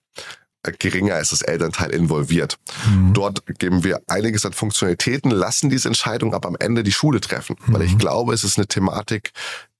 geringer 0.71 1.19
ist 1.19 1.31
das 1.31 1.41
Elternteil 1.41 1.91
involviert. 1.91 2.57
Mhm. 2.87 3.13
Dort 3.13 3.43
geben 3.59 3.83
wir 3.83 4.01
einiges 4.07 4.45
an 4.45 4.53
Funktionalitäten, 4.53 5.31
lassen 5.31 5.69
diese 5.69 5.87
Entscheidung 5.87 6.33
aber 6.33 6.47
am 6.47 6.57
Ende 6.59 6.83
die 6.83 6.91
Schule 6.91 7.21
treffen. 7.21 7.55
Mhm. 7.65 7.73
Weil 7.73 7.81
ich 7.83 7.97
glaube, 7.97 8.33
es 8.33 8.43
ist 8.43 8.57
eine 8.57 8.67
Thematik, 8.67 9.31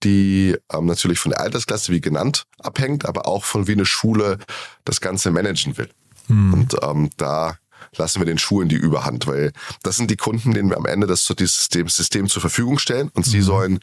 die 0.04 0.56
ähm, 0.73 0.86
natürlich 0.86 1.19
von 1.19 1.32
der 1.32 1.41
Altersklasse, 1.41 1.91
wie 1.91 2.02
genannt, 2.02 2.45
abhängt, 2.60 3.06
aber 3.06 3.28
auch 3.28 3.43
von 3.43 3.67
wie 3.67 3.73
eine 3.73 3.86
Schule 3.86 4.38
das 4.86 5.02
Ganze 5.02 5.32
managen 5.32 5.78
will. 5.78 5.89
Mhm. 6.28 6.54
Und 6.54 6.75
ähm, 6.82 7.10
da 7.17 7.58
lassen 7.95 8.19
wir 8.19 8.25
den 8.25 8.38
Schulen 8.38 8.69
die 8.69 8.75
Überhand, 8.75 9.28
weil 9.28 9.52
das 9.84 9.97
sind 9.97 10.12
die 10.12 10.17
Kunden, 10.17 10.54
denen 10.54 10.69
wir 10.69 10.78
am 10.78 10.86
Ende 10.86 11.08
das 11.08 11.25
System, 11.25 11.88
System 11.88 12.28
zur 12.28 12.41
Verfügung 12.41 12.80
stellen 12.80 13.10
und 13.13 13.25
sie 13.25 13.38
mhm. 13.39 13.43
sollen 13.43 13.80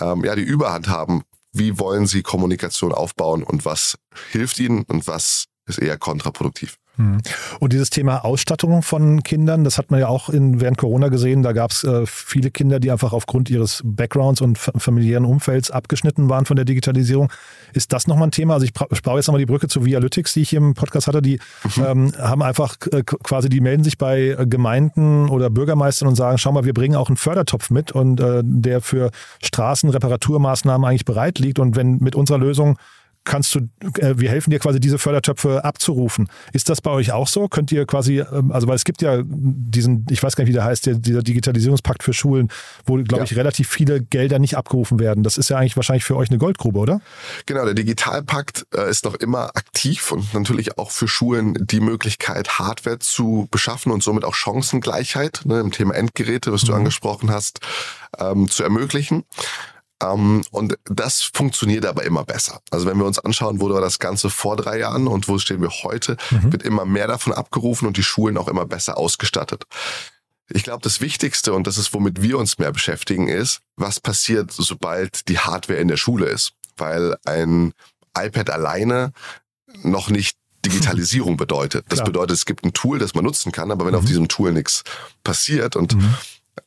ähm, 0.00 0.24
ja 0.24 0.34
die 0.34 0.42
Überhand 0.42 0.88
haben. 0.88 1.22
Wie 1.52 1.78
wollen 1.78 2.06
sie 2.06 2.22
Kommunikation 2.22 2.92
aufbauen 2.92 3.44
und 3.44 3.64
was 3.64 3.96
hilft 4.32 4.58
ihnen 4.58 4.82
und 4.84 5.06
was 5.06 5.44
ist 5.66 5.78
eher 5.78 5.96
kontraproduktiv. 5.98 6.76
Hm. 6.96 7.18
Und 7.58 7.72
dieses 7.72 7.90
Thema 7.90 8.24
Ausstattung 8.24 8.82
von 8.82 9.24
Kindern, 9.24 9.64
das 9.64 9.78
hat 9.78 9.90
man 9.90 9.98
ja 9.98 10.06
auch 10.06 10.28
in, 10.28 10.60
während 10.60 10.78
Corona 10.78 11.08
gesehen. 11.08 11.42
Da 11.42 11.52
gab 11.52 11.72
es 11.72 11.82
äh, 11.82 12.06
viele 12.06 12.52
Kinder, 12.52 12.78
die 12.78 12.92
einfach 12.92 13.12
aufgrund 13.12 13.50
ihres 13.50 13.82
Backgrounds 13.84 14.40
und 14.40 14.58
familiären 14.58 15.24
Umfelds 15.24 15.72
abgeschnitten 15.72 16.28
waren 16.28 16.44
von 16.44 16.54
der 16.54 16.64
Digitalisierung. 16.64 17.32
Ist 17.72 17.92
das 17.92 18.06
nochmal 18.06 18.28
ein 18.28 18.30
Thema? 18.30 18.54
Also 18.54 18.66
ich 18.66 18.72
brauche 18.72 19.16
jetzt 19.16 19.26
nochmal 19.26 19.40
die 19.40 19.46
Brücke 19.46 19.66
zu 19.66 19.84
Vialytics, 19.84 20.34
die 20.34 20.42
ich 20.42 20.50
hier 20.50 20.58
im 20.58 20.74
Podcast 20.74 21.08
hatte. 21.08 21.20
Die 21.20 21.40
mhm. 21.76 21.84
ähm, 21.84 22.12
haben 22.16 22.42
einfach 22.42 22.76
äh, 22.92 23.02
quasi, 23.02 23.48
die 23.48 23.60
melden 23.60 23.82
sich 23.82 23.98
bei 23.98 24.36
Gemeinden 24.46 25.28
oder 25.28 25.50
Bürgermeistern 25.50 26.06
und 26.06 26.14
sagen, 26.14 26.38
schau 26.38 26.52
mal, 26.52 26.64
wir 26.64 26.74
bringen 26.74 26.94
auch 26.94 27.08
einen 27.08 27.16
Fördertopf 27.16 27.70
mit 27.70 27.90
und 27.90 28.20
äh, 28.20 28.42
der 28.44 28.80
für 28.80 29.10
Straßenreparaturmaßnahmen 29.42 30.86
eigentlich 30.86 31.04
bereit 31.04 31.40
liegt. 31.40 31.58
Und 31.58 31.74
wenn 31.74 31.98
mit 31.98 32.14
unserer 32.14 32.38
Lösung 32.38 32.78
kannst 33.24 33.54
du, 33.54 33.60
äh, 33.98 34.14
wir 34.16 34.30
helfen 34.30 34.50
dir 34.50 34.58
quasi 34.58 34.80
diese 34.80 34.98
Fördertöpfe 34.98 35.64
abzurufen. 35.64 36.28
Ist 36.52 36.68
das 36.68 36.80
bei 36.80 36.90
euch 36.90 37.12
auch 37.12 37.26
so? 37.26 37.48
Könnt 37.48 37.72
ihr 37.72 37.86
quasi, 37.86 38.20
ähm, 38.20 38.52
also 38.52 38.68
weil 38.68 38.76
es 38.76 38.84
gibt 38.84 39.02
ja 39.02 39.22
diesen, 39.24 40.06
ich 40.10 40.22
weiß 40.22 40.36
gar 40.36 40.44
nicht, 40.44 40.50
wie 40.50 40.54
der 40.54 40.64
heißt, 40.64 40.86
der, 40.86 40.94
dieser 40.94 41.22
Digitalisierungspakt 41.22 42.02
für 42.02 42.12
Schulen, 42.12 42.50
wo, 42.84 42.94
glaube 42.94 43.18
ja. 43.18 43.24
ich, 43.24 43.36
relativ 43.36 43.68
viele 43.68 44.02
Gelder 44.02 44.38
nicht 44.38 44.56
abgerufen 44.56 44.98
werden. 44.98 45.24
Das 45.24 45.38
ist 45.38 45.48
ja 45.48 45.56
eigentlich 45.56 45.76
wahrscheinlich 45.76 46.04
für 46.04 46.16
euch 46.16 46.30
eine 46.30 46.38
Goldgrube, 46.38 46.78
oder? 46.78 47.00
Genau, 47.46 47.64
der 47.64 47.74
Digitalpakt 47.74 48.66
äh, 48.74 48.90
ist 48.90 49.04
noch 49.04 49.14
immer 49.14 49.56
aktiv 49.56 50.12
und 50.12 50.34
natürlich 50.34 50.78
auch 50.78 50.90
für 50.90 51.08
Schulen 51.08 51.56
die 51.60 51.80
Möglichkeit, 51.80 52.58
Hardware 52.58 52.98
zu 52.98 53.48
beschaffen 53.50 53.90
und 53.90 54.02
somit 54.02 54.24
auch 54.24 54.34
Chancengleichheit 54.34 55.42
ne, 55.44 55.60
im 55.60 55.72
Thema 55.72 55.94
Endgeräte, 55.94 56.52
was 56.52 56.62
du 56.62 56.72
mhm. 56.72 56.78
angesprochen 56.78 57.30
hast, 57.30 57.60
ähm, 58.18 58.48
zu 58.48 58.62
ermöglichen. 58.62 59.24
Ähm, 60.12 60.42
und 60.50 60.76
das 60.84 61.22
funktioniert 61.22 61.86
aber 61.86 62.04
immer 62.04 62.24
besser. 62.24 62.60
Also 62.70 62.86
wenn 62.86 62.98
wir 62.98 63.06
uns 63.06 63.18
anschauen, 63.18 63.60
wo 63.60 63.70
war 63.70 63.80
das 63.80 63.98
Ganze 63.98 64.30
vor 64.30 64.56
drei 64.56 64.78
Jahren 64.78 65.06
und 65.06 65.28
wo 65.28 65.38
stehen 65.38 65.62
wir 65.62 65.70
heute, 65.70 66.16
mhm. 66.30 66.52
wird 66.52 66.62
immer 66.62 66.84
mehr 66.84 67.06
davon 67.06 67.32
abgerufen 67.32 67.86
und 67.86 67.96
die 67.96 68.02
Schulen 68.02 68.36
auch 68.36 68.48
immer 68.48 68.66
besser 68.66 68.98
ausgestattet. 68.98 69.64
Ich 70.48 70.62
glaube, 70.62 70.82
das 70.82 71.00
Wichtigste 71.00 71.54
und 71.54 71.66
das 71.66 71.78
ist, 71.78 71.94
womit 71.94 72.20
wir 72.20 72.38
uns 72.38 72.58
mehr 72.58 72.72
beschäftigen, 72.72 73.28
ist, 73.28 73.60
was 73.76 74.00
passiert, 74.00 74.52
sobald 74.52 75.28
die 75.28 75.38
Hardware 75.38 75.78
in 75.78 75.88
der 75.88 75.96
Schule 75.96 76.26
ist. 76.26 76.52
Weil 76.76 77.16
ein 77.24 77.72
iPad 78.16 78.50
alleine 78.50 79.12
noch 79.82 80.10
nicht 80.10 80.36
Digitalisierung 80.64 81.36
bedeutet. 81.38 81.86
Das 81.88 81.98
Klar. 81.98 82.06
bedeutet, 82.06 82.36
es 82.36 82.46
gibt 82.46 82.64
ein 82.64 82.74
Tool, 82.74 82.98
das 82.98 83.14
man 83.14 83.24
nutzen 83.24 83.52
kann, 83.52 83.70
aber 83.70 83.86
wenn 83.86 83.92
mhm. 83.92 84.00
auf 84.00 84.04
diesem 84.04 84.28
Tool 84.28 84.52
nichts 84.52 84.82
passiert 85.22 85.76
und 85.76 85.94
mhm. 85.94 86.14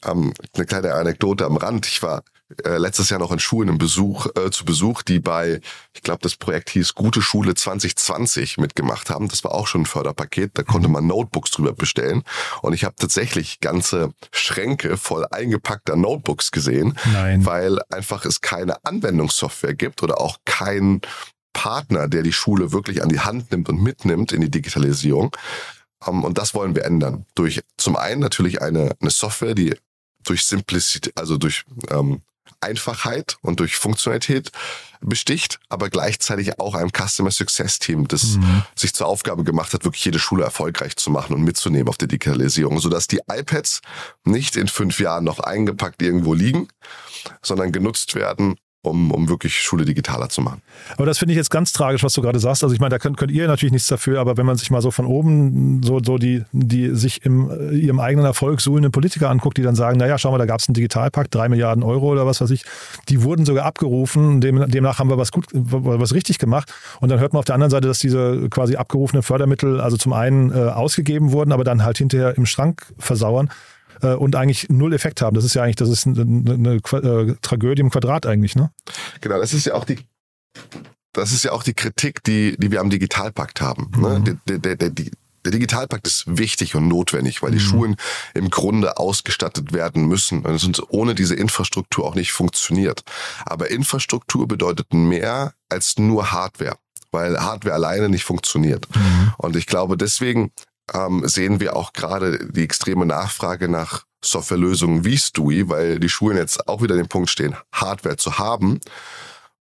ähm, 0.05 0.33
eine 0.53 0.65
kleine 0.65 0.93
Anekdote 0.93 1.45
am 1.45 1.57
Rand, 1.57 1.85
ich 1.87 2.01
war 2.01 2.23
äh, 2.63 2.77
letztes 2.77 3.09
Jahr 3.09 3.19
noch 3.19 3.31
in 3.31 3.39
Schulen 3.39 3.67
im 3.67 3.77
Besuch, 3.77 4.27
äh, 4.37 4.49
zu 4.51 4.63
Besuch, 4.63 5.01
die 5.01 5.19
bei, 5.19 5.59
ich 5.93 6.01
glaube, 6.01 6.19
das 6.21 6.37
Projekt 6.37 6.69
hieß 6.69 6.95
Gute 6.95 7.21
Schule 7.21 7.55
2020 7.55 8.57
mitgemacht 8.57 9.09
haben. 9.09 9.27
Das 9.27 9.43
war 9.43 9.53
auch 9.53 9.67
schon 9.67 9.81
ein 9.81 9.85
Förderpaket. 9.85 10.51
Da 10.53 10.63
konnte 10.63 10.87
man 10.87 11.07
Notebooks 11.07 11.51
drüber 11.51 11.73
bestellen. 11.73 12.23
Und 12.61 12.73
ich 12.73 12.85
habe 12.85 12.95
tatsächlich 12.97 13.59
ganze 13.59 14.13
Schränke 14.31 14.97
voll 14.97 15.25
eingepackter 15.29 15.97
Notebooks 15.97 16.51
gesehen, 16.51 16.97
Nein. 17.11 17.45
weil 17.45 17.79
einfach 17.89 18.23
es 18.23 18.39
keine 18.39 18.83
Anwendungssoftware 18.85 19.73
gibt 19.73 20.01
oder 20.01 20.21
auch 20.21 20.37
kein 20.45 21.01
Partner, 21.51 22.07
der 22.07 22.23
die 22.23 22.33
Schule 22.33 22.71
wirklich 22.71 23.03
an 23.03 23.09
die 23.09 23.19
Hand 23.19 23.51
nimmt 23.51 23.67
und 23.67 23.81
mitnimmt 23.81 24.31
in 24.31 24.41
die 24.41 24.51
Digitalisierung. 24.51 25.35
Um, 26.05 26.19
ähm, 26.19 26.23
und 26.23 26.37
das 26.37 26.53
wollen 26.53 26.75
wir 26.75 26.85
ändern. 26.85 27.25
Durch 27.35 27.61
zum 27.75 27.95
einen 27.95 28.21
natürlich 28.21 28.61
eine, 28.61 28.95
eine 29.01 29.09
Software, 29.09 29.55
die 29.55 29.75
durch 30.23 30.45
Simplicity, 30.45 31.11
also 31.15 31.37
durch 31.37 31.63
ähm, 31.89 32.21
Einfachheit 32.61 33.37
und 33.41 33.59
durch 33.59 33.75
Funktionalität 33.75 34.51
besticht, 35.01 35.59
aber 35.69 35.89
gleichzeitig 35.89 36.59
auch 36.59 36.75
einem 36.75 36.91
Customer 36.91 37.31
Success 37.31 37.79
Team, 37.79 38.07
das 38.07 38.37
mhm. 38.37 38.63
sich 38.75 38.93
zur 38.93 39.07
Aufgabe 39.07 39.43
gemacht 39.43 39.73
hat, 39.73 39.83
wirklich 39.83 40.03
jede 40.05 40.19
Schule 40.19 40.43
erfolgreich 40.43 40.95
zu 40.95 41.11
machen 41.11 41.33
und 41.33 41.43
mitzunehmen 41.43 41.87
auf 41.87 41.97
der 41.97 42.07
Digitalisierung, 42.07 42.79
sodass 42.79 43.07
die 43.07 43.19
iPads 43.31 43.81
nicht 44.23 44.55
in 44.55 44.67
fünf 44.67 44.99
Jahren 44.99 45.23
noch 45.23 45.39
eingepackt 45.39 46.01
irgendwo 46.01 46.33
liegen, 46.33 46.67
sondern 47.41 47.71
genutzt 47.71 48.15
werden, 48.15 48.55
um, 48.89 49.11
um 49.11 49.29
wirklich 49.29 49.61
Schule 49.61 49.85
digitaler 49.85 50.29
zu 50.29 50.41
machen. 50.41 50.61
Aber 50.95 51.05
das 51.05 51.17
finde 51.17 51.33
ich 51.33 51.37
jetzt 51.37 51.49
ganz 51.49 51.73
tragisch, 51.73 52.03
was 52.03 52.13
du 52.13 52.21
gerade 52.21 52.39
sagst. 52.39 52.63
Also 52.63 52.73
ich 52.73 52.79
meine, 52.79 52.91
da 52.91 52.99
könnt, 52.99 53.17
könnt 53.17 53.31
ihr 53.31 53.47
natürlich 53.47 53.71
nichts 53.71 53.87
dafür, 53.87 54.19
aber 54.19 54.37
wenn 54.37 54.45
man 54.45 54.57
sich 54.57 54.71
mal 54.71 54.81
so 54.81 54.91
von 54.91 55.05
oben 55.05 55.81
so, 55.83 55.99
so 56.03 56.17
die, 56.17 56.43
die 56.51 56.95
sich 56.95 57.25
im 57.25 57.49
äh, 57.49 57.75
ihrem 57.75 57.99
eigenen 57.99 58.25
Erfolg 58.25 58.61
suhlenden 58.61 58.91
Politiker 58.91 59.29
anguckt, 59.29 59.57
die 59.57 59.61
dann 59.61 59.75
sagen, 59.75 59.97
naja, 59.97 60.17
schau 60.17 60.31
mal, 60.31 60.37
da 60.37 60.45
gab 60.45 60.59
es 60.59 60.67
einen 60.67 60.73
Digitalpakt, 60.73 61.33
drei 61.33 61.49
Milliarden 61.49 61.83
Euro 61.83 62.11
oder 62.11 62.25
was 62.25 62.41
weiß 62.41 62.51
ich, 62.51 62.63
die 63.09 63.23
wurden 63.23 63.45
sogar 63.45 63.65
abgerufen, 63.65 64.41
dem, 64.41 64.69
demnach 64.69 64.99
haben 64.99 65.09
wir 65.09 65.17
was 65.17 65.31
gut, 65.31 65.45
was 65.51 66.13
richtig 66.13 66.39
gemacht. 66.39 66.73
Und 66.99 67.09
dann 67.09 67.19
hört 67.19 67.33
man 67.33 67.39
auf 67.39 67.45
der 67.45 67.55
anderen 67.55 67.71
Seite, 67.71 67.87
dass 67.87 67.99
diese 67.99 68.49
quasi 68.49 68.75
abgerufenen 68.75 69.23
Fördermittel 69.23 69.81
also 69.81 69.97
zum 69.97 70.13
einen 70.13 70.51
äh, 70.51 70.69
ausgegeben 70.69 71.31
wurden, 71.31 71.51
aber 71.51 71.63
dann 71.63 71.83
halt 71.83 71.97
hinterher 71.97 72.37
im 72.37 72.45
Schrank 72.45 72.85
versauern 72.97 73.49
äh, 74.01 74.13
und 74.13 74.35
eigentlich 74.35 74.69
null 74.69 74.93
Effekt 74.93 75.21
haben. 75.21 75.35
Das 75.35 75.43
ist 75.43 75.53
ja 75.53 75.63
eigentlich, 75.63 75.75
das 75.77 75.89
ist 75.89 76.07
eine, 76.07 76.21
eine 76.21 76.75
äh, 76.75 77.35
Tragödie 77.41 77.81
im 77.81 77.89
Quadrat 77.89 78.25
eigentlich, 78.25 78.55
ne? 78.55 78.71
Genau, 79.21 79.39
das 79.39 79.53
ist 79.53 79.65
ja 79.65 79.73
auch 79.73 79.85
die 79.85 79.97
das 81.13 81.31
ist 81.31 81.43
ja 81.43 81.51
auch 81.51 81.63
die 81.63 81.73
Kritik, 81.73 82.23
die, 82.23 82.55
die 82.57 82.71
wir 82.71 82.79
am 82.79 82.91
Digitalpakt 82.91 83.59
haben. 83.59 83.91
Ne? 83.97 84.19
Mhm. 84.19 84.39
Der, 84.47 84.59
der, 84.59 84.75
der, 84.75 84.89
der 85.47 85.51
Digitalpakt 85.51 86.05
ist 86.05 86.25
wichtig 86.27 86.75
und 86.75 86.87
notwendig, 86.87 87.41
weil 87.41 87.51
die 87.51 87.57
mhm. 87.57 87.61
Schulen 87.61 87.95
im 88.33 88.49
Grunde 88.49 88.97
ausgestattet 88.97 89.73
werden 89.73 90.05
müssen 90.05 90.45
und 90.45 90.55
es 90.55 90.89
ohne 90.89 91.15
diese 91.15 91.35
Infrastruktur 91.35 92.05
auch 92.05 92.15
nicht 92.15 92.33
funktioniert. 92.33 93.03
Aber 93.45 93.71
Infrastruktur 93.71 94.47
bedeutet 94.47 94.93
mehr 94.93 95.53
als 95.69 95.97
nur 95.97 96.31
Hardware, 96.31 96.77
weil 97.11 97.39
Hardware 97.39 97.75
alleine 97.75 98.09
nicht 98.09 98.23
funktioniert. 98.23 98.87
Mhm. 98.95 99.33
Und 99.37 99.55
ich 99.55 99.65
glaube, 99.65 99.97
deswegen 99.97 100.51
ähm, 100.93 101.27
sehen 101.27 101.59
wir 101.59 101.75
auch 101.75 101.93
gerade 101.93 102.47
die 102.51 102.63
extreme 102.63 103.05
Nachfrage 103.05 103.67
nach 103.67 104.05
Softwarelösungen 104.23 105.05
wie 105.05 105.17
Stui, 105.17 105.69
weil 105.69 105.99
die 105.99 106.09
Schulen 106.09 106.37
jetzt 106.37 106.67
auch 106.67 106.81
wieder 106.81 106.93
an 106.93 107.01
dem 107.01 107.07
Punkt 107.07 107.29
stehen, 107.29 107.55
Hardware 107.71 108.17
zu 108.17 108.37
haben 108.39 108.79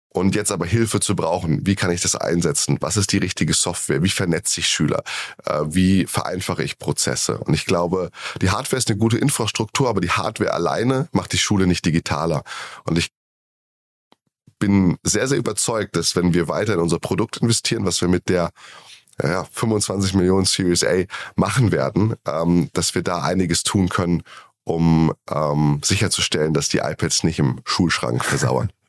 und 0.08 0.34
jetzt 0.34 0.52
aber 0.52 0.66
Hilfe 0.66 1.00
zu 1.00 1.16
brauchen. 1.16 1.66
Wie 1.66 1.74
kann 1.74 1.90
ich 1.90 2.02
das 2.02 2.16
einsetzen? 2.16 2.76
Was 2.80 2.96
ist 2.96 3.12
die 3.12 3.18
richtige 3.18 3.54
Software? 3.54 4.02
Wie 4.02 4.10
vernetze 4.10 4.60
ich 4.60 4.68
Schüler? 4.68 5.02
Äh, 5.46 5.60
wie 5.66 6.06
vereinfache 6.06 6.62
ich 6.62 6.78
Prozesse? 6.78 7.38
Und 7.38 7.54
ich 7.54 7.64
glaube, 7.64 8.10
die 8.40 8.50
Hardware 8.50 8.78
ist 8.78 8.90
eine 8.90 8.98
gute 8.98 9.18
Infrastruktur, 9.18 9.88
aber 9.88 10.00
die 10.00 10.10
Hardware 10.10 10.52
alleine 10.52 11.08
macht 11.12 11.32
die 11.32 11.38
Schule 11.38 11.66
nicht 11.66 11.84
digitaler. 11.86 12.44
Und 12.84 12.98
ich 12.98 13.10
bin 14.58 14.96
sehr, 15.02 15.26
sehr 15.26 15.38
überzeugt, 15.38 15.96
dass 15.96 16.14
wenn 16.14 16.34
wir 16.34 16.46
weiter 16.46 16.74
in 16.74 16.80
unser 16.80 16.98
Produkt 16.98 17.38
investieren, 17.38 17.84
was 17.84 18.00
wir 18.00 18.08
mit 18.08 18.28
der 18.28 18.50
ja, 19.22 19.46
25 19.52 20.14
Millionen 20.14 20.44
Series 20.44 20.84
A 20.84 21.04
machen 21.36 21.72
werden, 21.72 22.14
ähm, 22.26 22.70
dass 22.72 22.94
wir 22.94 23.02
da 23.02 23.22
einiges 23.22 23.62
tun 23.62 23.88
können, 23.88 24.22
um 24.64 25.12
ähm, 25.30 25.80
sicherzustellen, 25.82 26.54
dass 26.54 26.68
die 26.68 26.78
iPads 26.78 27.24
nicht 27.24 27.38
im 27.38 27.60
Schulschrank 27.64 28.24
versauern. 28.24 28.70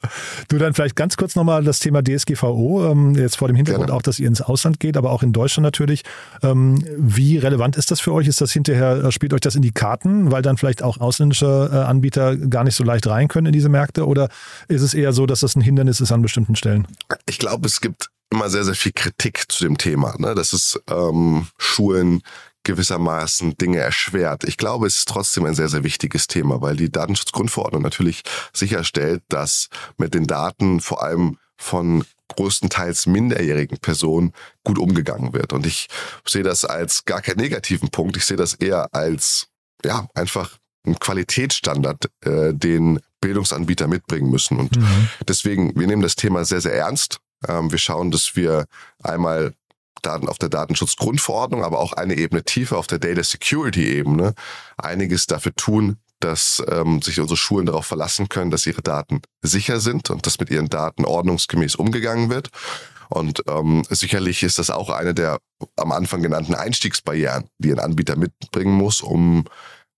Du 0.50 0.58
dann 0.58 0.74
vielleicht 0.74 0.98
ganz 0.98 1.16
kurz 1.16 1.36
nochmal 1.36 1.64
das 1.64 1.80
Thema 1.80 2.04
DSGVO, 2.04 2.92
ähm, 2.92 3.16
jetzt 3.16 3.38
vor 3.38 3.48
dem 3.48 3.56
Hintergrund 3.56 3.88
Gerne. 3.88 3.98
auch, 3.98 4.02
dass 4.02 4.20
ihr 4.20 4.28
ins 4.28 4.42
Ausland 4.42 4.80
geht, 4.80 4.98
aber 4.98 5.12
auch 5.12 5.24
in 5.24 5.32
Deutschland 5.32 5.64
natürlich. 5.64 6.04
Ähm, 6.42 6.84
wie 6.98 7.38
relevant 7.38 7.78
ist 7.78 7.90
das 7.90 8.02
für 8.02 8.12
euch? 8.12 8.28
Ist 8.28 8.42
das 8.42 8.52
hinterher, 8.52 9.06
äh, 9.06 9.12
spielt 9.12 9.34
euch 9.34 9.42
das 9.42 9.56
in 9.56 9.62
die 9.62 9.72
Karten, 9.72 10.32
weil 10.32 10.42
dann 10.42 10.58
vielleicht 10.58 10.84
auch 10.84 11.00
ausländische 11.00 11.70
äh, 11.72 11.78
Anbieter 11.78 12.36
gar 12.36 12.66
nicht 12.66 12.76
so 12.76 12.84
leicht 12.84 13.08
rein 13.08 13.30
können 13.30 13.48
in 13.48 13.54
diese 13.54 13.70
Märkte? 13.70 14.06
Oder 14.06 14.28
ist 14.68 14.82
es 14.82 14.94
eher 14.94 15.14
so, 15.14 15.26
dass 15.26 15.40
das 15.40 15.56
ein 15.56 15.62
Hindernis 15.62 16.02
ist 16.02 16.12
an 16.12 16.22
bestimmten 16.22 16.58
Stellen? 16.58 16.86
Ich 17.26 17.40
glaube, 17.40 17.68
es 17.68 17.80
gibt 17.80 18.10
immer 18.34 18.50
sehr, 18.50 18.64
sehr 18.64 18.76
viel 18.76 18.92
Kritik 18.94 19.52
zu 19.52 19.64
dem 19.64 19.78
Thema, 19.78 20.16
ne? 20.18 20.36
dass 20.36 20.54
es 20.54 20.80
ähm, 20.90 21.48
Schulen 21.58 22.22
gewissermaßen 22.64 23.58
Dinge 23.58 23.80
erschwert. 23.80 24.46
Ich 24.46 24.58
glaube, 24.58 24.88
es 24.88 25.00
ist 25.00 25.10
trotzdem 25.10 25.46
ein 25.46 25.54
sehr, 25.54 25.70
sehr 25.70 25.84
wichtiges 25.84 26.28
Thema, 26.28 26.62
weil 26.62 26.76
die 26.76 26.92
Datenschutzgrundverordnung 26.92 27.82
natürlich 27.82 28.24
sicherstellt, 28.54 29.22
dass 29.30 29.68
mit 29.98 30.14
den 30.14 30.28
Daten 30.28 30.80
vor 30.80 31.04
allem 31.04 31.38
von 31.58 32.06
größtenteils 32.30 33.06
minderjährigen 33.06 33.78
Personen 33.80 34.34
gut 34.64 34.80
umgegangen 34.80 35.34
wird. 35.34 35.54
Und 35.54 35.66
ich 35.66 35.88
sehe 36.26 36.44
das 36.44 36.66
als 36.66 37.06
gar 37.06 37.22
keinen 37.22 37.40
negativen 37.40 37.90
Punkt. 37.90 38.18
Ich 38.18 38.26
sehe 38.26 38.38
das 38.38 38.56
eher 38.56 38.88
als, 38.94 39.48
ja, 39.86 40.08
einfach 40.16 40.58
ein 40.86 40.98
Qualitätsstandard, 41.00 42.10
äh, 42.26 42.54
den 42.54 43.00
Bildungsanbieter 43.22 43.88
mitbringen 43.88 44.30
müssen. 44.30 44.60
Und 44.60 44.76
mhm. 44.76 45.10
deswegen, 45.28 45.80
wir 45.80 45.88
nehmen 45.88 46.02
das 46.02 46.16
Thema 46.16 46.44
sehr, 46.44 46.62
sehr 46.62 46.74
ernst. 46.74 47.20
Ähm, 47.48 47.72
wir 47.72 47.78
schauen, 47.78 48.12
dass 48.12 48.36
wir 48.36 48.66
einmal 49.02 49.54
Daten 50.02 50.28
auf 50.28 50.38
der 50.38 50.50
Datenschutzgrundverordnung, 50.50 51.64
aber 51.64 51.80
auch 51.80 51.94
eine 51.94 52.16
Ebene 52.16 52.44
tiefer 52.44 52.78
auf 52.78 52.88
der 52.88 53.00
Data 53.00 53.24
Security 53.24 53.88
Ebene 53.88 54.34
einiges 54.78 55.28
dafür 55.28 55.56
tun, 55.56 55.98
dass 56.20 56.64
ähm, 56.70 57.02
sich 57.02 57.20
unsere 57.20 57.38
Schulen 57.38 57.66
darauf 57.66 57.86
verlassen 57.86 58.30
können, 58.30 58.52
dass 58.52 58.66
ihre 58.66 58.82
Daten 58.82 59.22
sicher 59.42 59.80
sind 59.80 60.10
und 60.10 60.26
dass 60.26 60.40
mit 60.40 60.50
ihren 60.50 60.70
Daten 60.70 61.06
ordnungsgemäß 61.06 61.76
umgegangen 61.76 62.30
wird. 62.30 62.50
Und 63.10 63.44
ähm, 63.48 63.84
sicherlich 63.90 64.44
ist 64.44 64.58
das 64.58 64.70
auch 64.70 64.90
eine 64.90 65.14
der 65.14 65.40
am 65.76 65.92
Anfang 65.92 66.22
genannten 66.22 66.56
Einstiegsbarrieren, 66.56 67.46
die 67.58 67.72
ein 67.72 67.80
Anbieter 67.80 68.16
mitbringen 68.16 68.74
muss, 68.74 69.02
um 69.02 69.46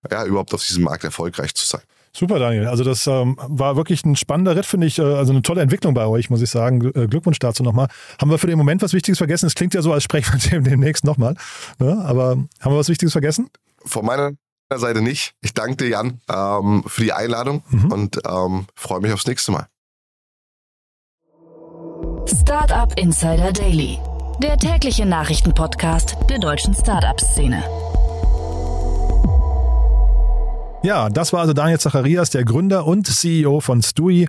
ja 0.09 0.25
überhaupt 0.25 0.53
auf 0.53 0.65
diesem 0.65 0.83
Markt 0.83 1.03
erfolgreich 1.03 1.53
zu 1.55 1.65
sein. 1.65 1.81
Super, 2.15 2.39
Daniel. 2.39 2.67
Also 2.67 2.85
das 2.85 3.07
ähm, 3.07 3.35
war 3.37 3.75
wirklich 3.75 4.05
ein 4.05 4.15
spannender 4.15 4.55
Ritt, 4.55 4.65
finde 4.65 4.87
ich. 4.87 4.99
Äh, 4.99 5.01
also 5.01 5.33
eine 5.33 5.41
tolle 5.41 5.61
Entwicklung 5.61 5.93
bei 5.93 6.05
euch, 6.05 6.29
muss 6.29 6.41
ich 6.41 6.49
sagen. 6.49 6.81
Äh, 6.95 7.07
Glückwunsch 7.07 7.39
dazu 7.39 7.61
nochmal. 7.61 7.87
Haben 8.21 8.31
wir 8.31 8.37
für 8.37 8.47
den 8.47 8.57
Moment 8.57 8.81
was 8.81 8.93
Wichtiges 8.93 9.17
vergessen? 9.17 9.47
Es 9.47 9.55
klingt 9.55 9.73
ja 9.73 9.81
so, 9.81 9.91
als 9.91 10.03
sprechen 10.03 10.33
wir 10.33 10.49
dem 10.49 10.63
demnächst 10.63 11.03
nochmal. 11.03 11.35
Ne? 11.77 12.01
Aber 12.05 12.29
haben 12.29 12.71
wir 12.71 12.77
was 12.77 12.87
Wichtiges 12.87 13.11
vergessen? 13.11 13.49
Von 13.83 14.05
meiner 14.05 14.31
Seite 14.73 15.01
nicht. 15.01 15.33
Ich 15.41 15.53
danke 15.53 15.75
dir, 15.75 15.89
Jan, 15.89 16.21
ähm, 16.33 16.85
für 16.87 17.03
die 17.03 17.11
Einladung 17.11 17.63
mhm. 17.69 17.91
und 17.91 18.19
ähm, 18.25 18.65
freue 18.75 19.01
mich 19.01 19.11
aufs 19.11 19.27
nächste 19.27 19.51
Mal. 19.51 19.67
Startup 22.27 22.97
Insider 22.97 23.51
Daily, 23.51 23.99
der 24.41 24.57
tägliche 24.57 25.05
Nachrichtenpodcast 25.05 26.15
der 26.29 26.39
deutschen 26.39 26.73
Startup-Szene. 26.73 27.61
Ja, 30.85 31.09
das 31.09 31.33
war 31.33 31.39
also 31.39 31.53
Daniel 31.53 31.79
Zacharias, 31.79 32.29
der 32.29 32.45
Gründer 32.45 32.85
und 32.85 33.07
CEO 33.07 33.59
von 33.59 33.81
Stui. 33.81 34.27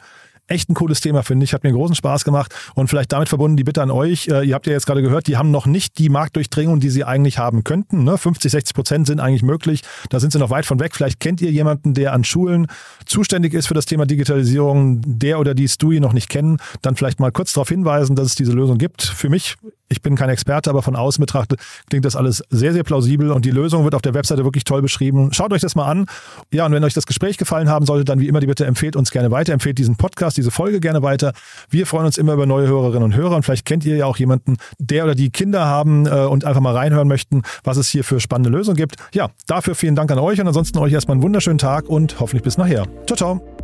Echt 0.49 0.69
ein 0.71 0.75
cooles 0.75 1.01
Thema, 1.01 1.23
finde 1.23 1.45
ich. 1.45 1.55
Hat 1.55 1.65
mir 1.65 1.73
großen 1.73 1.97
Spaß 1.97 2.25
gemacht. 2.25 2.55
Und 2.75 2.89
vielleicht 2.89 3.13
damit 3.13 3.29
verbunden 3.29 3.57
die 3.57 3.65
Bitte 3.65 3.83
an 3.83 3.91
euch. 3.91 4.29
Äh, 4.29 4.47
ihr 4.47 4.55
habt 4.55 4.67
ja 4.67 4.73
jetzt 4.73 4.87
gerade 4.87 5.03
gehört, 5.03 5.27
die 5.27 5.37
haben 5.37 5.51
noch 5.51 5.67
nicht 5.67 5.99
die 5.99 6.09
Marktdurchdringung, 6.09 6.79
die 6.79 6.91
sie 6.91 7.05
eigentlich 7.05 7.39
haben 7.39 7.65
könnten. 7.65 8.05
Ne? 8.05 8.17
50, 8.17 8.53
60 8.53 8.75
Prozent 8.75 9.07
sind 9.09 9.19
eigentlich 9.19 9.43
möglich. 9.43 9.83
Da 10.09 10.21
sind 10.21 10.33
sie 10.33 10.39
noch 10.39 10.51
weit 10.51 10.65
von 10.65 10.79
weg. 10.79 10.95
Vielleicht 10.95 11.19
kennt 11.19 11.41
ihr 11.41 11.51
jemanden, 11.51 11.95
der 11.95 12.13
an 12.13 12.23
Schulen 12.23 12.69
zuständig 13.07 13.55
ist 13.55 13.67
für 13.67 13.75
das 13.75 13.87
Thema 13.87 14.07
Digitalisierung, 14.07 15.01
der 15.05 15.41
oder 15.41 15.55
die 15.55 15.69
Stui 15.69 15.99
noch 15.99 16.13
nicht 16.13 16.29
kennen. 16.29 16.59
Dann 16.81 16.95
vielleicht 16.95 17.19
mal 17.19 17.33
kurz 17.33 17.53
darauf 17.53 17.69
hinweisen, 17.69 18.15
dass 18.15 18.27
es 18.27 18.35
diese 18.37 18.53
Lösung 18.53 18.79
gibt. 18.79 19.03
Für 19.03 19.29
mich 19.29 19.57
ich 19.89 20.03
bin 20.03 20.17
kein 20.17 20.29
Experte, 20.29 20.69
aber 20.71 20.83
von 20.83 20.97
außen 20.97 21.23
betrachtet 21.23 21.61
klingt 21.89 22.05
das 22.05 22.17
alles 22.17 22.43
sehr, 22.51 22.73
sehr 22.73 22.83
plausibel 22.83 23.31
und 23.31 23.45
die 23.45 23.51
Lösung 23.51 23.85
wird 23.85 23.95
auf 23.95 24.03
der 24.03 24.15
Webseite 24.15 24.45
wirklich 24.45 24.65
toll 24.65 24.83
beschrieben. 24.83 25.33
Schaut 25.33 25.53
euch 25.53 25.61
das 25.61 25.77
mal 25.77 25.87
an. 25.87 26.07
Ja, 26.53 26.67
und 26.67 26.73
wenn 26.73 26.83
euch 26.83 26.95
das 26.95 27.07
Gespräch 27.07 27.39
gefallen 27.39 27.69
haben 27.69 27.87
sollte, 27.87 28.05
dann 28.05 28.19
wie 28.19 28.27
immer 28.27 28.41
die 28.41 28.49
Bitte 28.49 28.67
empfehlt 28.67 28.97
uns 28.97 29.11
gerne 29.11 29.31
weiter, 29.31 29.53
empfehlt 29.53 29.79
diesen 29.79 29.97
Podcast, 29.97 30.36
diese 30.37 30.51
Folge 30.51 30.81
gerne 30.81 31.03
weiter. 31.03 31.33
Wir 31.71 31.87
freuen 31.87 32.07
uns 32.07 32.19
immer 32.19 32.35
über 32.35 32.47
neue 32.47 32.67
Hörerinnen 32.67 33.03
und 33.03 33.15
Hörer 33.15 33.37
und 33.37 33.45
vielleicht 33.45 33.65
kennt 33.65 33.85
ihr 33.85 33.97
ja 33.97 34.07
auch 34.07 34.17
jemanden, 34.17 34.57
der 34.79 35.05
oder 35.05 35.15
die 35.15 35.31
Kinder 35.31 35.67
haben 35.67 36.07
äh, 36.07 36.11
und 36.11 36.45
einfach 36.45 36.61
mal 36.61 36.75
reinhören 36.75 37.09
möchten, 37.09 37.43
was 37.65 37.77
es 37.77 37.89
hier 37.89 38.05
für 38.05 38.21
spannende 38.21 38.51
Lösungen 38.51 38.77
gibt. 38.77 38.97
Ja, 39.13 39.31
dafür 39.47 39.75
vielen 39.75 39.97
Dank 39.97 40.11
an 40.11 40.19
euch 40.19 40.41
und 40.41 40.47
ansonsten 40.47 40.79
euch 40.79 40.93
erstmal 40.93 41.15
einen 41.15 41.23
wunderschönen 41.23 41.59
Tag 41.59 41.89
und 41.89 42.21
hoffentlich 42.21 42.43
bis 42.43 42.59
nachher. 42.59 42.87
Ciao, 43.07 43.17
ciao. 43.17 43.56